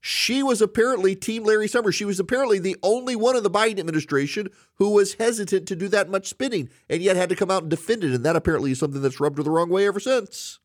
She 0.08 0.40
was 0.40 0.62
apparently 0.62 1.16
Team 1.16 1.42
Larry 1.42 1.66
Summers. 1.66 1.96
She 1.96 2.04
was 2.04 2.20
apparently 2.20 2.60
the 2.60 2.76
only 2.80 3.16
one 3.16 3.34
in 3.34 3.42
the 3.42 3.50
Biden 3.50 3.80
administration 3.80 4.50
who 4.76 4.90
was 4.90 5.14
hesitant 5.14 5.66
to 5.66 5.74
do 5.74 5.88
that 5.88 6.08
much 6.08 6.28
spending 6.28 6.68
and 6.88 7.02
yet 7.02 7.16
had 7.16 7.28
to 7.30 7.34
come 7.34 7.50
out 7.50 7.62
and 7.62 7.70
defend 7.72 8.04
it. 8.04 8.14
And 8.14 8.24
that 8.24 8.36
apparently 8.36 8.70
is 8.70 8.78
something 8.78 9.02
that's 9.02 9.18
rubbed 9.18 9.38
her 9.38 9.42
the 9.42 9.50
wrong 9.50 9.68
way 9.68 9.84
ever 9.84 9.98
since. 9.98 10.60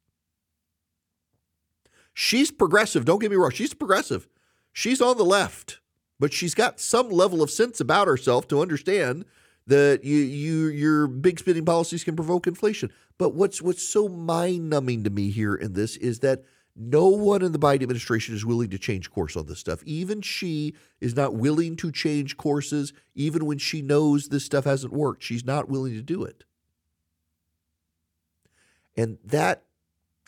She's 2.13 2.51
progressive. 2.51 3.04
Don't 3.04 3.17
get 3.17 3.32
me 3.32 3.36
wrong. 3.36 3.49
She's 3.49 3.73
progressive. 3.73 4.27
She's 4.73 5.01
on 5.01 5.17
the 5.17 5.25
left, 5.25 5.80
but 6.19 6.34
she's 6.34 6.54
got 6.54 6.80
some 6.80 7.10
level 7.10 7.41
of 7.41 7.49
sense 7.49 7.80
about 7.80 8.08
herself 8.08 8.47
to 8.49 8.62
understand 8.62 9.25
that 9.65 10.04
you, 10.04 10.17
you 10.17 10.67
your 10.67 11.08
big 11.08 11.39
spending 11.39 11.65
policies 11.65 12.04
can 12.04 12.15
provoke 12.15 12.45
inflation. 12.45 12.91
But 13.17 13.34
what's 13.34 13.60
what's 13.60 13.82
so 13.82 14.08
mind 14.08 14.69
numbing 14.69 15.04
to 15.04 15.10
me 15.10 15.32
here 15.32 15.56
in 15.56 15.73
this 15.73 15.97
is 15.97 16.19
that 16.19 16.43
no 16.82 17.10
one 17.10 17.44
in 17.44 17.52
the 17.52 17.60
Biden 17.60 17.84
administration 17.84 18.34
is 18.34 18.44
willing 18.44 18.72
to 18.72 18.80
change 18.80 19.12
course 19.12 19.36
on 19.36 19.46
this 19.46 19.60
stuff. 19.60 19.84
Even 19.86 20.22
she 20.22 20.74
is 21.00 21.15
not 21.15 21.36
willing 21.36 21.76
to 21.76 21.91
change 21.91 22.38
courses, 22.38 22.91
even 23.13 23.46
when 23.46 23.60
she 23.60 23.82
knows 23.82 24.30
this 24.30 24.46
stuff 24.46 24.65
hasn't 24.65 24.91
worked. 24.91 25.22
She's 25.22 25.46
not 25.46 25.70
willing 25.70 25.94
to 25.94 26.02
do 26.02 26.24
it. 26.24 26.44
And 28.98 29.20
that 29.24 29.63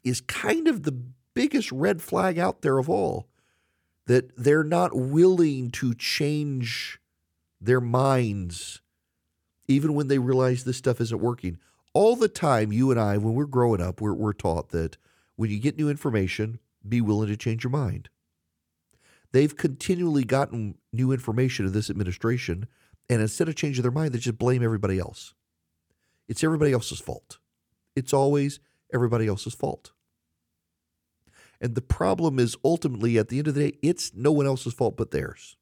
is 0.03 0.21
kind 0.21 0.67
of 0.67 0.83
the 0.83 0.97
biggest 1.33 1.71
red 1.71 2.01
flag 2.01 2.37
out 2.37 2.61
there 2.61 2.77
of 2.77 2.89
all 2.89 3.27
that 4.05 4.35
they're 4.37 4.63
not 4.63 4.95
willing 4.95 5.71
to 5.71 5.93
change 5.95 6.99
their 7.59 7.81
minds, 7.81 8.81
even 9.67 9.93
when 9.93 10.07
they 10.07 10.19
realize 10.19 10.63
this 10.63 10.77
stuff 10.77 11.01
isn't 11.01 11.21
working. 11.21 11.57
All 11.93 12.15
the 12.15 12.27
time, 12.27 12.71
you 12.71 12.91
and 12.91 12.99
I, 12.99 13.17
when 13.17 13.33
we're 13.33 13.45
growing 13.45 13.81
up, 13.81 14.01
we're, 14.01 14.13
we're 14.13 14.33
taught 14.33 14.69
that 14.69 14.97
when 15.35 15.49
you 15.49 15.59
get 15.59 15.77
new 15.77 15.89
information, 15.89 16.59
be 16.87 17.01
willing 17.01 17.29
to 17.29 17.37
change 17.37 17.63
your 17.63 17.71
mind. 17.71 18.09
They've 19.31 19.55
continually 19.55 20.23
gotten 20.23 20.75
new 20.91 21.11
information 21.11 21.65
in 21.65 21.73
this 21.73 21.89
administration, 21.89 22.67
and 23.09 23.21
instead 23.21 23.49
of 23.49 23.55
changing 23.55 23.81
their 23.81 23.91
mind, 23.91 24.13
they 24.13 24.19
just 24.19 24.37
blame 24.37 24.63
everybody 24.63 24.99
else. 24.99 25.33
it's 26.27 26.43
everybody 26.43 26.71
else's 26.71 26.99
fault. 26.99 27.37
It's 27.95 28.13
always 28.13 28.59
everybody 28.93 29.27
else's 29.27 29.53
fault. 29.53 29.91
And 31.61 31.75
the 31.75 31.81
problem 31.81 32.39
is 32.39 32.57
ultimately, 32.63 33.17
at 33.17 33.29
the 33.29 33.39
end 33.39 33.47
of 33.47 33.55
the 33.55 33.71
day, 33.71 33.77
it's 33.81 34.13
no 34.13 34.31
one 34.31 34.45
else's 34.45 34.73
fault 34.73 34.97
but 34.97 35.11
theirs. 35.11 35.55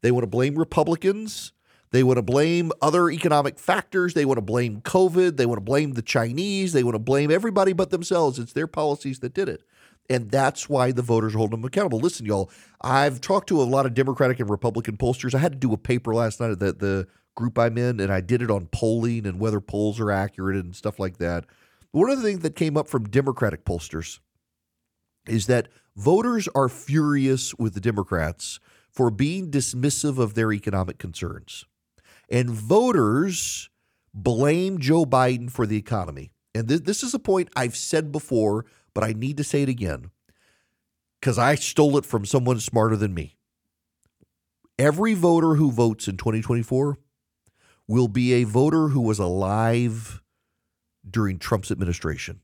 They 0.00 0.10
want 0.10 0.24
to 0.24 0.28
blame 0.28 0.56
Republicans. 0.58 1.52
They 1.92 2.02
want 2.02 2.16
to 2.16 2.22
blame 2.22 2.72
other 2.80 3.10
economic 3.10 3.58
factors. 3.58 4.14
They 4.14 4.24
want 4.24 4.38
to 4.38 4.42
blame 4.42 4.80
COVID. 4.80 5.36
They 5.36 5.46
want 5.46 5.58
to 5.58 5.64
blame 5.64 5.92
the 5.92 6.02
Chinese. 6.02 6.72
They 6.72 6.82
want 6.82 6.94
to 6.94 6.98
blame 6.98 7.30
everybody 7.30 7.74
but 7.74 7.90
themselves. 7.90 8.38
It's 8.38 8.54
their 8.54 8.66
policies 8.66 9.20
that 9.20 9.34
did 9.34 9.48
it. 9.48 9.62
And 10.08 10.30
that's 10.30 10.68
why 10.68 10.90
the 10.90 11.02
voters 11.02 11.34
hold 11.34 11.52
them 11.52 11.64
accountable. 11.64 12.00
Listen, 12.00 12.26
y'all, 12.26 12.50
I've 12.80 13.20
talked 13.20 13.48
to 13.48 13.60
a 13.60 13.64
lot 13.64 13.86
of 13.86 13.94
Democratic 13.94 14.40
and 14.40 14.50
Republican 14.50 14.96
pollsters. 14.96 15.34
I 15.34 15.38
had 15.38 15.52
to 15.52 15.58
do 15.58 15.72
a 15.72 15.78
paper 15.78 16.14
last 16.14 16.40
night 16.40 16.58
that 16.58 16.80
the 16.80 17.06
group 17.34 17.58
I'm 17.58 17.78
in, 17.78 18.00
and 18.00 18.12
I 18.12 18.20
did 18.20 18.42
it 18.42 18.50
on 18.50 18.66
polling 18.72 19.26
and 19.26 19.38
whether 19.38 19.60
polls 19.60 20.00
are 20.00 20.10
accurate 20.10 20.56
and 20.56 20.74
stuff 20.74 20.98
like 20.98 21.18
that. 21.18 21.44
One 21.92 22.10
of 22.10 22.16
the 22.16 22.24
things 22.24 22.40
that 22.40 22.56
came 22.56 22.76
up 22.76 22.88
from 22.88 23.08
Democratic 23.08 23.64
pollsters 23.64 24.18
is 25.26 25.46
that 25.46 25.68
voters 25.94 26.48
are 26.54 26.68
furious 26.68 27.54
with 27.54 27.74
the 27.74 27.80
Democrats 27.80 28.60
for 28.90 29.10
being 29.10 29.50
dismissive 29.50 30.18
of 30.18 30.34
their 30.34 30.52
economic 30.52 30.98
concerns. 30.98 31.66
And 32.32 32.50
voters 32.50 33.68
blame 34.14 34.78
Joe 34.78 35.04
Biden 35.04 35.50
for 35.50 35.66
the 35.66 35.76
economy. 35.76 36.32
And 36.54 36.66
th- 36.66 36.84
this 36.84 37.02
is 37.02 37.12
a 37.12 37.18
point 37.18 37.50
I've 37.54 37.76
said 37.76 38.10
before, 38.10 38.64
but 38.94 39.04
I 39.04 39.12
need 39.12 39.36
to 39.36 39.44
say 39.44 39.62
it 39.62 39.68
again 39.68 40.10
because 41.20 41.38
I 41.38 41.54
stole 41.54 41.98
it 41.98 42.06
from 42.06 42.24
someone 42.24 42.58
smarter 42.58 42.96
than 42.96 43.14
me. 43.14 43.36
Every 44.78 45.14
voter 45.14 45.54
who 45.54 45.70
votes 45.70 46.08
in 46.08 46.16
2024 46.16 46.98
will 47.86 48.08
be 48.08 48.32
a 48.32 48.44
voter 48.44 48.88
who 48.88 49.02
was 49.02 49.18
alive 49.18 50.22
during 51.08 51.38
Trump's 51.38 51.70
administration. 51.70 52.40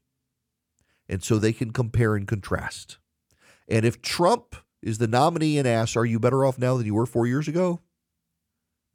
And 1.09 1.22
so 1.24 1.38
they 1.38 1.55
can 1.55 1.72
compare 1.72 2.14
and 2.14 2.29
contrast. 2.29 2.98
And 3.66 3.87
if 3.87 4.03
Trump 4.03 4.55
is 4.83 4.98
the 4.98 5.09
nominee 5.09 5.59
and 5.59 5.66
asks, 5.66 5.96
Are 5.96 6.05
you 6.05 6.20
better 6.20 6.44
off 6.44 6.59
now 6.59 6.77
than 6.77 6.87
you 6.87 6.94
were 6.94 7.07
four 7.07 7.27
years 7.27 7.48
ago? 7.48 7.81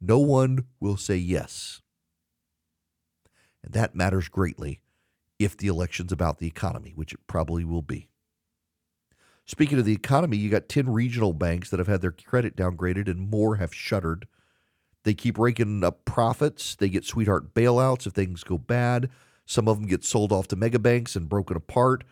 No 0.06 0.18
one 0.18 0.66
will 0.80 0.98
say 0.98 1.16
yes. 1.16 1.80
And 3.62 3.72
that 3.72 3.94
matters 3.94 4.28
greatly 4.28 4.80
if 5.38 5.56
the 5.56 5.68
election's 5.68 6.12
about 6.12 6.38
the 6.38 6.46
economy, 6.46 6.92
which 6.94 7.14
it 7.14 7.20
probably 7.26 7.64
will 7.64 7.80
be. 7.80 8.08
Speaking 9.46 9.78
of 9.78 9.86
the 9.86 9.94
economy, 9.94 10.36
you 10.36 10.50
got 10.50 10.68
10 10.68 10.90
regional 10.90 11.32
banks 11.32 11.70
that 11.70 11.78
have 11.78 11.86
had 11.86 12.02
their 12.02 12.12
credit 12.12 12.54
downgraded 12.54 13.08
and 13.08 13.30
more 13.30 13.56
have 13.56 13.74
shuttered. 13.74 14.26
They 15.04 15.14
keep 15.14 15.38
raking 15.38 15.82
up 15.82 16.04
profits. 16.04 16.76
They 16.76 16.90
get 16.90 17.06
sweetheart 17.06 17.54
bailouts 17.54 18.06
if 18.06 18.12
things 18.12 18.44
go 18.44 18.58
bad. 18.58 19.08
Some 19.46 19.68
of 19.68 19.78
them 19.78 19.88
get 19.88 20.04
sold 20.04 20.32
off 20.32 20.48
to 20.48 20.56
mega 20.56 20.78
banks 20.78 21.16
and 21.16 21.30
broken 21.30 21.56
apart. 21.56 22.04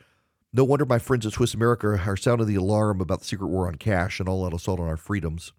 No 0.50 0.64
wonder 0.64 0.86
my 0.86 0.98
friends 0.98 1.26
at 1.26 1.32
Swiss 1.32 1.52
America 1.52 1.88
are 1.88 2.16
sounding 2.16 2.46
the 2.46 2.54
alarm 2.54 3.02
about 3.02 3.20
the 3.20 3.26
secret 3.26 3.48
war 3.48 3.66
on 3.66 3.74
cash 3.74 4.18
and 4.18 4.28
all 4.28 4.44
that 4.44 4.54
assault 4.54 4.80
on 4.80 4.88
our 4.88 4.98
freedoms. 4.98 5.52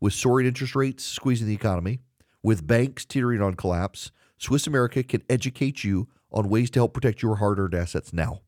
With 0.00 0.12
soaring 0.12 0.46
interest 0.46 0.76
rates 0.76 1.04
squeezing 1.04 1.48
the 1.48 1.54
economy, 1.54 2.00
with 2.42 2.66
banks 2.66 3.04
teetering 3.04 3.42
on 3.42 3.54
collapse, 3.54 4.12
Swiss 4.36 4.66
America 4.66 5.02
can 5.02 5.22
educate 5.28 5.82
you 5.82 6.08
on 6.30 6.48
ways 6.48 6.70
to 6.70 6.78
help 6.78 6.94
protect 6.94 7.22
your 7.22 7.36
hard 7.36 7.58
earned 7.58 7.74
assets 7.74 8.12
now. 8.12 8.42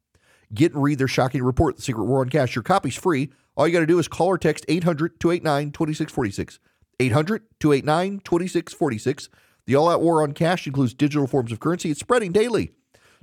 Get 0.54 0.74
and 0.74 0.82
read 0.82 0.98
their 0.98 1.08
shocking 1.08 1.42
report, 1.42 1.76
The 1.76 1.82
Secret 1.82 2.04
War 2.04 2.20
on 2.20 2.28
Cash. 2.28 2.54
Your 2.54 2.62
copy's 2.62 2.94
free. 2.94 3.32
All 3.56 3.66
you 3.66 3.72
got 3.72 3.80
to 3.80 3.86
do 3.86 3.98
is 3.98 4.08
call 4.08 4.28
or 4.28 4.38
text 4.38 4.64
800 4.68 5.18
289 5.18 5.72
2646. 5.72 6.58
800 7.00 7.42
289 7.58 8.20
2646. 8.20 9.28
The 9.66 9.74
all 9.74 9.88
out 9.88 10.00
war 10.00 10.22
on 10.22 10.32
cash 10.32 10.66
includes 10.66 10.94
digital 10.94 11.26
forms 11.26 11.52
of 11.52 11.60
currency. 11.60 11.90
It's 11.90 12.00
spreading 12.00 12.32
daily. 12.32 12.72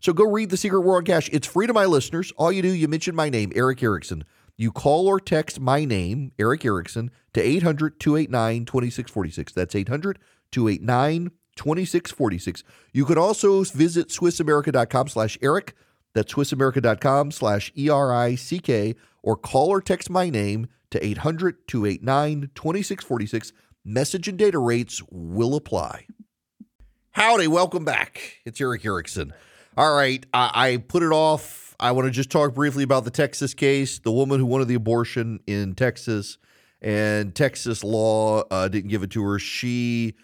So 0.01 0.13
go 0.13 0.29
read 0.29 0.49
The 0.49 0.57
Secret 0.57 0.81
War 0.81 0.97
on 0.97 1.05
Cash. 1.05 1.29
It's 1.31 1.47
free 1.47 1.67
to 1.67 1.73
my 1.73 1.85
listeners. 1.85 2.31
All 2.37 2.51
you 2.51 2.61
do, 2.61 2.69
you 2.69 2.87
mention 2.87 3.15
my 3.15 3.29
name, 3.29 3.51
Erick 3.55 3.81
Erickson. 3.81 4.23
You 4.57 4.71
call 4.71 5.07
or 5.07 5.19
text 5.19 5.59
my 5.59 5.85
name, 5.85 6.31
Erick 6.39 6.65
Erickson, 6.65 7.11
to 7.33 7.41
800 7.41 7.99
289 7.99 8.65
2646. 8.65 9.53
That's 9.53 9.75
800 9.75 10.17
289 10.51 11.31
2646. 11.55 12.63
You 12.91 13.05
can 13.05 13.17
also 13.17 13.63
visit 13.63 14.09
SwissAmerica.com 14.09 15.07
slash 15.09 15.37
Erick. 15.41 15.75
That's 16.15 16.33
SwissAmerica.com 16.33 17.31
slash 17.31 17.71
E 17.77 17.89
R 17.89 18.13
I 18.13 18.33
C 18.35 18.59
K, 18.59 18.95
or 19.21 19.37
call 19.37 19.69
or 19.69 19.81
text 19.81 20.09
my 20.09 20.29
name 20.29 20.67
to 20.89 21.05
800 21.05 21.67
289 21.67 22.49
2646. 22.55 23.53
Message 23.85 24.27
and 24.27 24.37
data 24.37 24.57
rates 24.57 25.03
will 25.11 25.55
apply. 25.55 26.07
Howdy, 27.11 27.47
welcome 27.47 27.85
back. 27.85 28.37
It's 28.45 28.59
Erick 28.59 28.85
Erickson. 28.85 29.33
All 29.75 29.95
right, 29.95 30.25
I, 30.33 30.51
I 30.53 30.77
put 30.77 31.03
it 31.03 31.11
off. 31.11 31.66
I 31.79 31.91
want 31.91 32.05
to 32.05 32.11
just 32.11 32.31
talk 32.31 32.55
briefly 32.55 32.83
about 32.83 33.03
the 33.03 33.11
Texas 33.11 33.53
case, 33.53 33.99
the 33.99 34.11
woman 34.11 34.39
who 34.39 34.47
wanted 34.47 34.67
the 34.67 34.75
abortion 34.75 35.39
in 35.45 35.75
Texas, 35.75 36.39
and 36.81 37.35
Texas 37.35 37.83
law 37.83 38.43
uh, 38.49 38.67
didn't 38.67 38.89
give 38.89 39.03
it 39.03 39.11
to 39.11 39.23
her. 39.23 39.37
She 39.37 40.15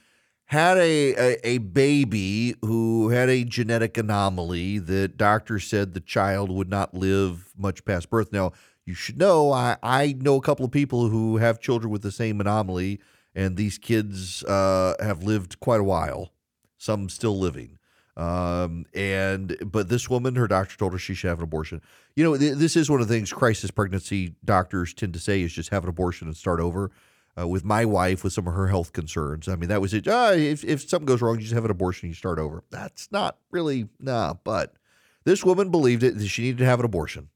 had 0.45 0.77
a, 0.77 1.13
a, 1.13 1.47
a 1.47 1.57
baby 1.59 2.55
who 2.61 3.09
had 3.09 3.29
a 3.29 3.43
genetic 3.43 3.97
anomaly 3.97 4.79
that 4.79 5.17
doctors 5.17 5.65
said 5.65 5.93
the 5.93 5.99
child 5.99 6.51
would 6.51 6.69
not 6.69 6.95
live 6.95 7.53
much 7.55 7.85
past 7.85 8.09
birth. 8.09 8.31
Now, 8.33 8.51
you 8.85 8.95
should 8.95 9.17
know 9.17 9.51
I, 9.51 9.77
I 9.81 10.15
know 10.19 10.35
a 10.35 10.41
couple 10.41 10.65
of 10.65 10.71
people 10.71 11.09
who 11.09 11.37
have 11.37 11.59
children 11.59 11.91
with 11.91 12.01
the 12.01 12.11
same 12.11 12.41
anomaly, 12.41 12.99
and 13.35 13.57
these 13.57 13.77
kids 13.77 14.43
uh, 14.43 14.95
have 14.99 15.23
lived 15.23 15.59
quite 15.59 15.79
a 15.79 15.85
while, 15.85 16.33
some 16.77 17.09
still 17.09 17.37
living. 17.37 17.77
Um, 18.15 18.85
and 18.93 19.57
but 19.65 19.89
this 19.89 20.09
woman, 20.09 20.35
her 20.35 20.47
doctor 20.47 20.77
told 20.77 20.93
her 20.93 20.99
she 20.99 21.15
should 21.15 21.29
have 21.29 21.39
an 21.39 21.45
abortion. 21.45 21.81
You 22.15 22.23
know, 22.23 22.37
th- 22.37 22.57
this 22.57 22.75
is 22.75 22.89
one 22.89 23.01
of 23.01 23.07
the 23.07 23.13
things 23.13 23.33
crisis 23.33 23.71
pregnancy 23.71 24.35
doctors 24.45 24.93
tend 24.93 25.13
to 25.13 25.19
say 25.19 25.41
is 25.41 25.51
just 25.51 25.69
have 25.69 25.83
an 25.83 25.89
abortion 25.89 26.27
and 26.27 26.37
start 26.37 26.59
over. 26.59 26.91
Uh, 27.35 27.47
with 27.47 27.65
my 27.65 27.83
wife, 27.83 28.23
with 28.23 28.31
some 28.31 28.47
of 28.47 28.53
her 28.53 28.67
health 28.67 28.93
concerns, 28.93 29.47
I 29.47 29.55
mean, 29.55 29.69
that 29.69 29.81
was 29.81 29.91
it. 29.95 30.07
Uh, 30.07 30.33
if 30.35 30.63
if 30.63 30.87
something 30.87 31.07
goes 31.07 31.19
wrong, 31.19 31.37
you 31.37 31.41
just 31.41 31.55
have 31.55 31.65
an 31.65 31.71
abortion, 31.71 32.07
you 32.07 32.13
start 32.13 32.37
over. 32.37 32.63
That's 32.69 33.11
not 33.11 33.39
really 33.49 33.89
nah. 33.99 34.35
But 34.43 34.75
this 35.23 35.43
woman 35.43 35.71
believed 35.71 36.03
it 36.03 36.15
that 36.15 36.27
she 36.27 36.43
needed 36.43 36.59
to 36.59 36.65
have 36.65 36.79
an 36.79 36.85
abortion, 36.85 37.29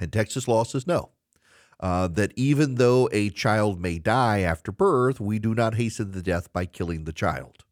and 0.00 0.10
Texas 0.10 0.48
law 0.48 0.64
says 0.64 0.86
no. 0.86 1.10
Uh, 1.80 2.08
that 2.08 2.32
even 2.36 2.76
though 2.76 3.10
a 3.12 3.28
child 3.28 3.78
may 3.78 3.98
die 3.98 4.40
after 4.40 4.72
birth, 4.72 5.20
we 5.20 5.38
do 5.38 5.54
not 5.54 5.74
hasten 5.74 6.12
the 6.12 6.22
death 6.22 6.50
by 6.50 6.64
killing 6.64 7.04
the 7.04 7.12
child. 7.12 7.63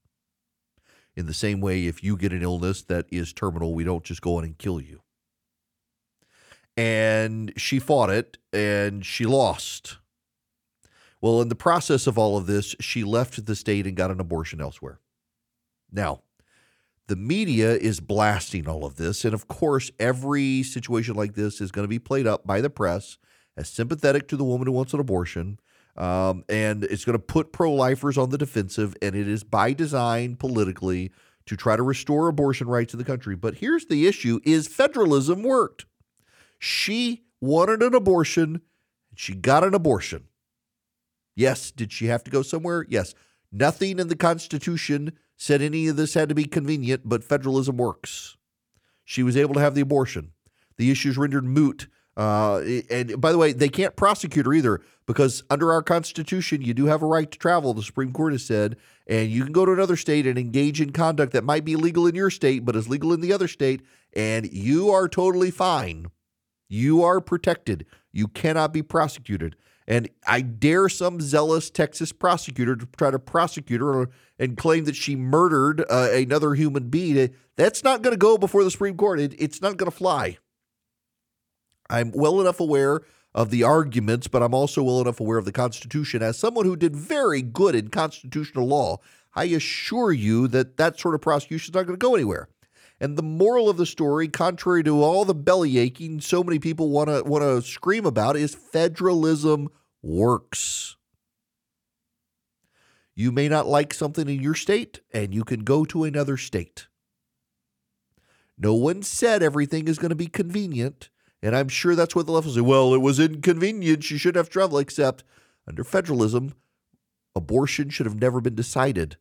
In 1.17 1.27
the 1.27 1.35
same 1.35 1.61
way, 1.61 1.87
if 1.87 2.03
you 2.03 2.17
get 2.17 2.33
an 2.33 2.43
illness 2.43 2.83
that 2.83 3.07
is 3.11 3.33
terminal, 3.33 3.75
we 3.75 3.85
don't 3.85 4.05
just 4.05 4.23
go 4.23 4.39
in 4.39 4.45
and 4.45 4.57
kill 4.57 4.81
you. 4.81 5.03
And 6.77 7.53
she 7.57 7.79
fought 7.79 8.09
it 8.11 8.39
and 8.53 9.05
she 9.05 9.27
lost. 9.27 9.99
Well, 11.21 11.43
in 11.43 11.49
the 11.49 11.55
process 11.55 12.07
of 12.07 12.19
all 12.19 12.37
of 12.37 12.47
this, 12.47 12.75
she 12.81 13.05
left 13.05 13.45
the 13.45 13.55
state 13.55 13.87
and 13.87 13.97
got 13.97 14.11
an 14.11 14.21
abortion 14.21 14.61
elsewhere. 14.61 15.01
Now, 15.93 16.23
the 17.09 17.17
media 17.17 17.75
is 17.75 18.01
blasting 18.01 18.67
all 18.67 18.85
of 18.85 18.97
this. 18.97 19.25
And 19.25 19.35
of 19.35 19.47
course, 19.47 19.91
every 20.01 20.63
situation 20.63 21.15
like 21.15 21.35
this 21.35 21.61
is 21.61 21.71
going 21.71 21.85
to 21.85 21.89
be 21.89 21.99
played 21.99 22.27
up 22.27 22.47
by 22.47 22.61
the 22.61 22.71
press 22.71 23.19
as 23.57 23.69
sympathetic 23.69 24.29
to 24.29 24.37
the 24.37 24.45
woman 24.45 24.67
who 24.67 24.73
wants 24.73 24.95
an 24.95 25.01
abortion. 25.01 25.59
Um, 25.97 26.45
and 26.49 26.85
it's 26.85 27.05
going 27.05 27.19
to 27.19 27.25
put 27.25 27.53
pro 27.53 27.73
lifers 27.73 28.17
on 28.17 28.31
the 28.31 28.39
defensive. 28.39 28.97
And 29.03 29.15
it 29.15 29.29
is 29.29 29.45
by 29.45 29.73
design 29.73 30.37
politically 30.37 31.13
to 31.47 31.57
try 31.57 31.77
to 31.77 31.83
restore 31.83 32.29
abortion 32.29 32.69
rights 32.69 32.95
in 32.95 32.99
the 32.99 33.05
country. 33.05 33.37
But 33.37 33.57
here's 33.57 33.87
the 33.87 34.07
issue 34.07 34.41
is 34.45 34.69
federalism 34.69 35.43
worked. 35.43 35.87
She 36.59 37.25
wanted 37.41 37.83
an 37.83 37.95
abortion 37.95 38.63
and 39.11 39.19
she 39.19 39.35
got 39.35 39.65
an 39.65 39.75
abortion. 39.75 40.25
Yes, 41.35 41.71
did 41.71 41.93
she 41.93 42.07
have 42.07 42.25
to 42.25 42.31
go 42.31 42.43
somewhere? 42.43 42.87
Yes. 42.89 43.15
Nothing 43.51 43.99
in 43.99 44.09
the 44.09 44.17
Constitution 44.17 45.13
said 45.37 45.61
any 45.61 45.89
of 45.89 45.97
this 45.97 46.15
had 46.15 46.29
to 46.29 46.35
be 46.35 46.45
convenient, 46.45 47.03
but 47.05 47.25
federalism 47.25 47.77
works. 47.77 48.37
She 49.05 49.23
was 49.23 49.37
able 49.37 49.55
to 49.55 49.61
have 49.61 49.75
the 49.75 49.81
abortion. 49.81 50.33
The 50.77 50.91
issue 50.91 51.11
is 51.11 51.19
rendered 51.19 51.45
moot. 51.45 51.89
Uh, 52.17 52.61
and 52.91 53.21
by 53.21 53.33
the 53.33 53.39
way, 53.39 53.53
they 53.53 53.69
can't 53.69 53.97
prosecute 53.97 54.45
her 54.45 54.53
either 54.53 54.81
because 55.07 55.43
under 55.49 55.73
our 55.73 55.83
Constitution, 55.83 56.63
you 56.63 56.75
do 56.75 56.87
have 56.87 57.03
a 57.03 57.07
right 57.07 57.31
to 57.31 57.39
travel, 57.39 57.73
the 57.73 57.83
Supreme 57.83 58.13
Court 58.13 58.33
has 58.33 58.45
said, 58.45 58.77
and 59.07 59.31
you 59.31 59.45
can 59.45 59.53
go 59.53 59.65
to 59.65 59.73
another 59.73 59.97
state 59.97 60.27
and 60.27 60.39
engage 60.39 60.81
in 60.81 60.93
conduct 60.93 61.33
that 61.33 61.45
might 61.45 61.65
be 61.65 61.73
illegal 61.73 62.07
in 62.07 62.15
your 62.15 62.31
state, 62.31 62.65
but 62.65 62.77
is 62.77 62.89
legal 62.89 63.13
in 63.13 63.21
the 63.21 63.33
other 63.33 63.49
state, 63.49 63.83
and 64.15 64.53
you 64.53 64.91
are 64.91 65.09
totally 65.09 65.51
fine. 65.51 66.07
You 66.69 67.03
are 67.03 67.21
protected. 67.21 67.87
You 68.13 68.29
cannot 68.29 68.73
be 68.73 68.83
prosecuted. 68.83 69.57
And 69.87 70.09
I 70.27 70.43
dare 70.43 70.89
some 70.89 71.21
zealous 71.21 71.71
Texas 71.71 72.13
prosecutor 72.13 72.77
to 72.77 72.87
try 72.97 73.11
to 73.11 73.19
prosecute 73.19 73.81
her 73.81 74.09
and 74.39 74.57
claim 74.57 74.85
that 74.85 74.97
she 74.97 75.17
murdered 75.17 75.85
uh, 75.91 76.09
another 76.13 76.55
human 76.55 76.89
being. 76.89 77.35
That's 77.57 77.83
not 77.83 78.03
going 78.03 78.15
to 78.15 78.19
go 78.19 78.39
before 78.39 78.65
the 78.65 78.71
Supreme 78.71 78.97
Court. 78.97 79.19
It, 79.19 79.35
it's 79.39 79.61
not 79.61 79.77
going 79.77 79.91
to 79.91 79.97
fly. 79.97 80.39
I'm 81.93 82.11
well 82.11 82.41
enough 82.41 82.59
aware 82.59 83.03
of 83.35 83.51
the 83.51 83.63
arguments, 83.63 84.27
but 84.27 84.43
I'm 84.43 84.55
also 84.55 84.83
well 84.83 85.03
enough 85.03 85.21
aware 85.21 85.37
of 85.37 85.45
the 85.45 85.53
Constitution. 85.53 86.23
As 86.23 86.39
someone 86.39 86.65
who 86.65 86.75
did 86.75 86.97
very 86.97 87.43
good 87.43 87.75
in 87.75 87.89
constitutional 87.89 88.67
law, 88.67 88.99
I 89.35 89.45
assure 89.45 90.11
you 90.11 90.49
that 90.49 90.79
that 90.79 90.99
sort 90.99 91.15
of 91.15 91.21
prosecution 91.21 91.71
is 91.71 91.75
not 91.75 91.87
going 91.87 91.99
to 91.99 92.05
go 92.05 92.15
anywhere. 92.15 92.49
And 92.99 93.17
the 93.17 93.23
moral 93.23 93.69
of 93.69 93.77
the 93.77 93.87
story, 93.87 94.29
contrary 94.29 94.83
to 94.85 95.03
all 95.03 95.25
the 95.25 95.35
belly 95.35 95.77
aching 95.79 96.21
so 96.21 96.43
many 96.43 96.59
people 96.59 96.89
want 96.89 97.09
to 97.09 97.23
want 97.25 97.43
to 97.43 97.61
scream 97.61 98.07
about, 98.07 98.37
is 98.37 98.55
federalism 98.55 99.69
works. 100.03 100.97
You 103.15 103.33
may 103.33 103.49
not 103.49 103.67
like 103.67 103.93
something 103.93 104.29
in 104.29 104.41
your 104.41 104.55
state, 104.55 105.01
and 105.13 105.35
you 105.35 105.45
can 105.45 105.65
go 105.65 105.85
to 105.87 106.05
another 106.05 106.39
state. 106.39 106.87
No 108.57 108.75
one 108.75 109.03
said 109.03 109.43
everything 109.43 109.89
is 109.89 109.99
going 109.99 110.11
to 110.11 110.15
be 110.15 110.29
convenient, 110.29 111.11
and 111.43 111.57
I'm 111.57 111.69
sure 111.69 111.95
that's 111.95 112.15
what 112.15 112.27
the 112.27 112.33
left 112.33 112.47
will 112.47 112.55
say. 112.55 112.61
Well, 112.61 112.95
it 112.95 113.01
was 113.01 113.19
inconvenient. 113.19 114.11
You 114.11 114.19
should 114.19 114.37
have 114.37 114.49
travel, 114.49 114.79
except 114.79 115.25
under 115.67 115.85
federalism, 115.85 116.55
abortion 117.35 117.91
should 117.91 118.07
have 118.07 118.21
never 118.21 118.41
been 118.41 118.55
decided 118.55 119.17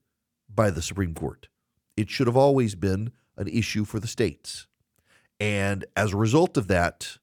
by 0.54 0.70
the 0.70 0.82
Supreme 0.82 1.14
Court. 1.14 1.48
It 1.98 2.10
should 2.10 2.28
have 2.28 2.38
always 2.38 2.76
been 2.76 3.12
an 3.38 3.48
issue 3.48 3.86
for 3.86 4.00
the 4.00 4.08
states. 4.08 4.68
And 5.40 5.86
as 5.96 6.14
a 6.14 6.18
result 6.18 6.58
of 6.58 6.68
that, 6.68 7.18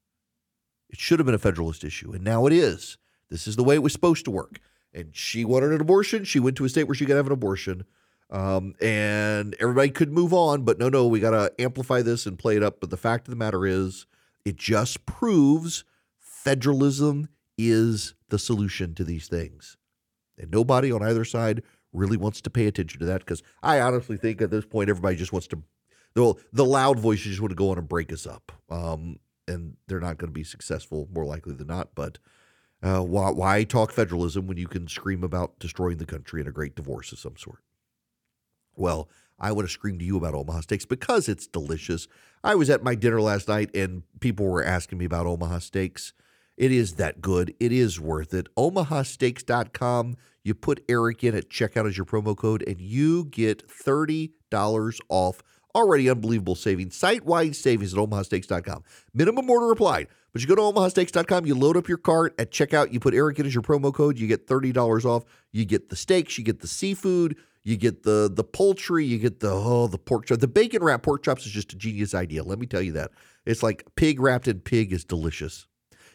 it 0.90 0.98
should 0.98 1.18
have 1.18 1.26
been 1.26 1.34
a 1.34 1.38
federalist 1.38 1.84
issue. 1.84 2.12
And 2.12 2.24
now 2.24 2.46
it 2.46 2.52
is. 2.52 2.98
This 3.30 3.46
is 3.46 3.56
the 3.56 3.64
way 3.64 3.76
it 3.76 3.82
was 3.82 3.92
supposed 3.92 4.24
to 4.24 4.30
work. 4.30 4.58
And 4.92 5.14
she 5.14 5.44
wanted 5.44 5.72
an 5.72 5.80
abortion. 5.80 6.24
She 6.24 6.40
went 6.40 6.56
to 6.56 6.64
a 6.64 6.68
state 6.68 6.84
where 6.84 6.94
she 6.94 7.06
could 7.06 7.16
have 7.16 7.26
an 7.26 7.32
abortion. 7.32 7.84
Um, 8.30 8.74
and 8.80 9.54
everybody 9.60 9.90
could 9.90 10.12
move 10.12 10.32
on. 10.32 10.64
But 10.64 10.78
no, 10.78 10.88
no, 10.88 11.06
we 11.06 11.20
got 11.20 11.30
to 11.30 11.52
amplify 11.62 12.02
this 12.02 12.26
and 12.26 12.38
play 12.38 12.56
it 12.56 12.62
up. 12.62 12.80
But 12.80 12.90
the 12.90 12.96
fact 12.96 13.28
of 13.28 13.30
the 13.30 13.36
matter 13.36 13.66
is, 13.66 14.06
it 14.48 14.56
just 14.56 15.04
proves 15.04 15.84
federalism 16.18 17.28
is 17.58 18.14
the 18.30 18.38
solution 18.38 18.94
to 18.94 19.04
these 19.04 19.28
things. 19.28 19.76
And 20.38 20.50
nobody 20.50 20.90
on 20.90 21.02
either 21.02 21.24
side 21.24 21.62
really 21.92 22.16
wants 22.16 22.40
to 22.40 22.50
pay 22.50 22.66
attention 22.66 23.00
to 23.00 23.06
that 23.06 23.20
because 23.20 23.42
I 23.62 23.80
honestly 23.80 24.16
think 24.16 24.40
at 24.40 24.50
this 24.50 24.64
point 24.64 24.88
everybody 24.88 25.16
just 25.16 25.32
wants 25.32 25.48
to 25.48 25.62
the 26.14 26.34
the 26.52 26.64
loud 26.64 26.98
voices 26.98 27.26
just 27.26 27.40
want 27.40 27.50
to 27.50 27.56
go 27.56 27.70
on 27.70 27.78
and 27.78 27.88
break 27.88 28.12
us 28.12 28.26
up. 28.26 28.52
Um, 28.70 29.18
and 29.46 29.76
they're 29.86 30.00
not 30.00 30.18
going 30.18 30.28
to 30.28 30.38
be 30.38 30.44
successful, 30.44 31.08
more 31.12 31.24
likely 31.24 31.54
than 31.54 31.66
not. 31.66 31.94
But 31.94 32.18
uh, 32.82 33.00
why, 33.00 33.30
why 33.30 33.64
talk 33.64 33.92
federalism 33.92 34.46
when 34.46 34.58
you 34.58 34.68
can 34.68 34.88
scream 34.88 35.24
about 35.24 35.58
destroying 35.58 35.98
the 35.98 36.06
country 36.06 36.40
and 36.40 36.48
a 36.48 36.52
great 36.52 36.74
divorce 36.74 37.12
of 37.12 37.18
some 37.18 37.36
sort? 37.36 37.60
Well, 38.74 39.08
I 39.38 39.52
would 39.52 39.64
have 39.64 39.70
screamed 39.70 40.00
to 40.00 40.04
you 40.04 40.16
about 40.16 40.34
Omaha 40.34 40.60
Steaks 40.60 40.84
because 40.84 41.28
it's 41.28 41.46
delicious. 41.46 42.08
I 42.42 42.54
was 42.54 42.70
at 42.70 42.82
my 42.82 42.94
dinner 42.94 43.20
last 43.20 43.48
night 43.48 43.70
and 43.74 44.02
people 44.20 44.46
were 44.46 44.64
asking 44.64 44.98
me 44.98 45.04
about 45.04 45.26
Omaha 45.26 45.58
Steaks. 45.60 46.12
It 46.56 46.72
is 46.72 46.94
that 46.94 47.20
good. 47.20 47.54
It 47.60 47.70
is 47.70 48.00
worth 48.00 48.34
it. 48.34 48.48
OmahaSteaks.com. 48.56 50.16
You 50.42 50.54
put 50.54 50.82
Erick 50.88 51.22
in 51.22 51.34
at 51.36 51.50
checkout 51.50 51.86
as 51.86 51.96
your 51.96 52.06
promo 52.06 52.36
code 52.36 52.64
and 52.66 52.80
you 52.80 53.26
get 53.26 53.68
$30 53.68 55.00
off 55.08 55.42
Already 55.74 56.08
unbelievable 56.08 56.54
savings. 56.54 56.96
Site 56.96 57.24
wide 57.24 57.54
savings 57.54 57.92
at 57.92 58.00
omahasteaks.com. 58.00 58.82
Minimum 59.14 59.48
order 59.50 59.70
applied. 59.70 60.08
But 60.32 60.42
you 60.42 60.48
go 60.48 60.54
to 60.56 60.62
omahasteaks.com, 60.62 61.46
you 61.46 61.54
load 61.54 61.76
up 61.76 61.88
your 61.88 61.98
cart 61.98 62.34
at 62.38 62.50
checkout, 62.50 62.92
you 62.92 63.00
put 63.00 63.14
Erick 63.14 63.38
in 63.38 63.46
as 63.46 63.54
your 63.54 63.62
promo 63.62 63.92
code, 63.92 64.18
you 64.18 64.26
get 64.26 64.46
$30 64.46 65.04
off. 65.04 65.24
You 65.52 65.64
get 65.64 65.88
the 65.88 65.96
steaks, 65.96 66.36
you 66.36 66.44
get 66.44 66.60
the 66.60 66.66
seafood, 66.66 67.36
you 67.64 67.76
get 67.76 68.02
the 68.02 68.30
the 68.32 68.44
poultry, 68.44 69.04
you 69.04 69.18
get 69.18 69.40
the 69.40 69.50
oh 69.50 69.86
the 69.86 69.98
pork 69.98 70.26
chop. 70.26 70.38
The 70.38 70.48
bacon 70.48 70.82
wrap 70.82 71.02
pork 71.02 71.22
chops 71.22 71.46
is 71.46 71.52
just 71.52 71.72
a 71.72 71.76
genius 71.76 72.14
idea. 72.14 72.42
Let 72.42 72.58
me 72.58 72.66
tell 72.66 72.82
you 72.82 72.92
that. 72.92 73.10
It's 73.44 73.62
like 73.62 73.84
pig 73.96 74.20
wrapped 74.20 74.48
in 74.48 74.60
pig 74.60 74.92
is 74.92 75.04
delicious. 75.04 75.66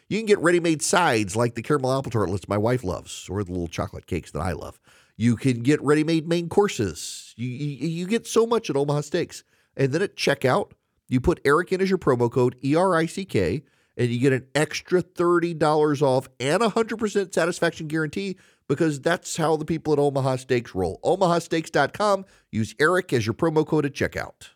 You 0.08 0.18
can 0.18 0.26
get 0.26 0.38
ready-made 0.40 0.82
sides 0.82 1.34
like 1.34 1.54
the 1.54 1.62
caramel 1.62 1.96
apple 1.96 2.10
tartlets 2.10 2.48
my 2.48 2.58
wife 2.58 2.84
loves, 2.84 3.26
or 3.30 3.42
the 3.42 3.52
little 3.52 3.68
chocolate 3.68 4.06
cakes 4.06 4.30
that 4.32 4.40
I 4.40 4.52
love. 4.52 4.78
You 5.16 5.36
can 5.36 5.62
get 5.62 5.80
ready-made 5.82 6.28
main 6.28 6.48
courses. 6.48 7.32
You, 7.36 7.48
you, 7.48 7.88
you 7.88 8.06
get 8.06 8.26
so 8.26 8.46
much 8.46 8.68
at 8.68 8.76
Omaha 8.76 9.00
Steaks. 9.00 9.44
And 9.76 9.92
then 9.92 10.02
at 10.02 10.16
checkout, 10.16 10.72
you 11.08 11.20
put 11.20 11.40
Erick 11.44 11.72
in 11.72 11.80
as 11.80 11.88
your 11.88 11.98
promo 11.98 12.30
code, 12.30 12.56
E 12.62 12.76
R 12.76 12.94
I 12.94 13.06
C 13.06 13.24
K, 13.24 13.62
and 13.96 14.08
you 14.08 14.18
get 14.18 14.32
an 14.32 14.46
extra 14.54 15.02
$30 15.02 16.02
off 16.02 16.28
and 16.40 16.62
a 16.62 16.68
100% 16.68 17.34
satisfaction 17.34 17.86
guarantee 17.86 18.36
because 18.68 19.00
that's 19.00 19.36
how 19.36 19.56
the 19.56 19.64
people 19.64 19.92
at 19.92 19.98
Omaha 19.98 20.36
Steaks 20.36 20.74
roll. 20.74 21.00
OmahaSteaks.com. 21.04 22.24
Use 22.50 22.74
Erick 22.78 23.12
as 23.12 23.26
your 23.26 23.34
promo 23.34 23.66
code 23.66 23.86
at 23.86 23.92
checkout. 23.92 24.50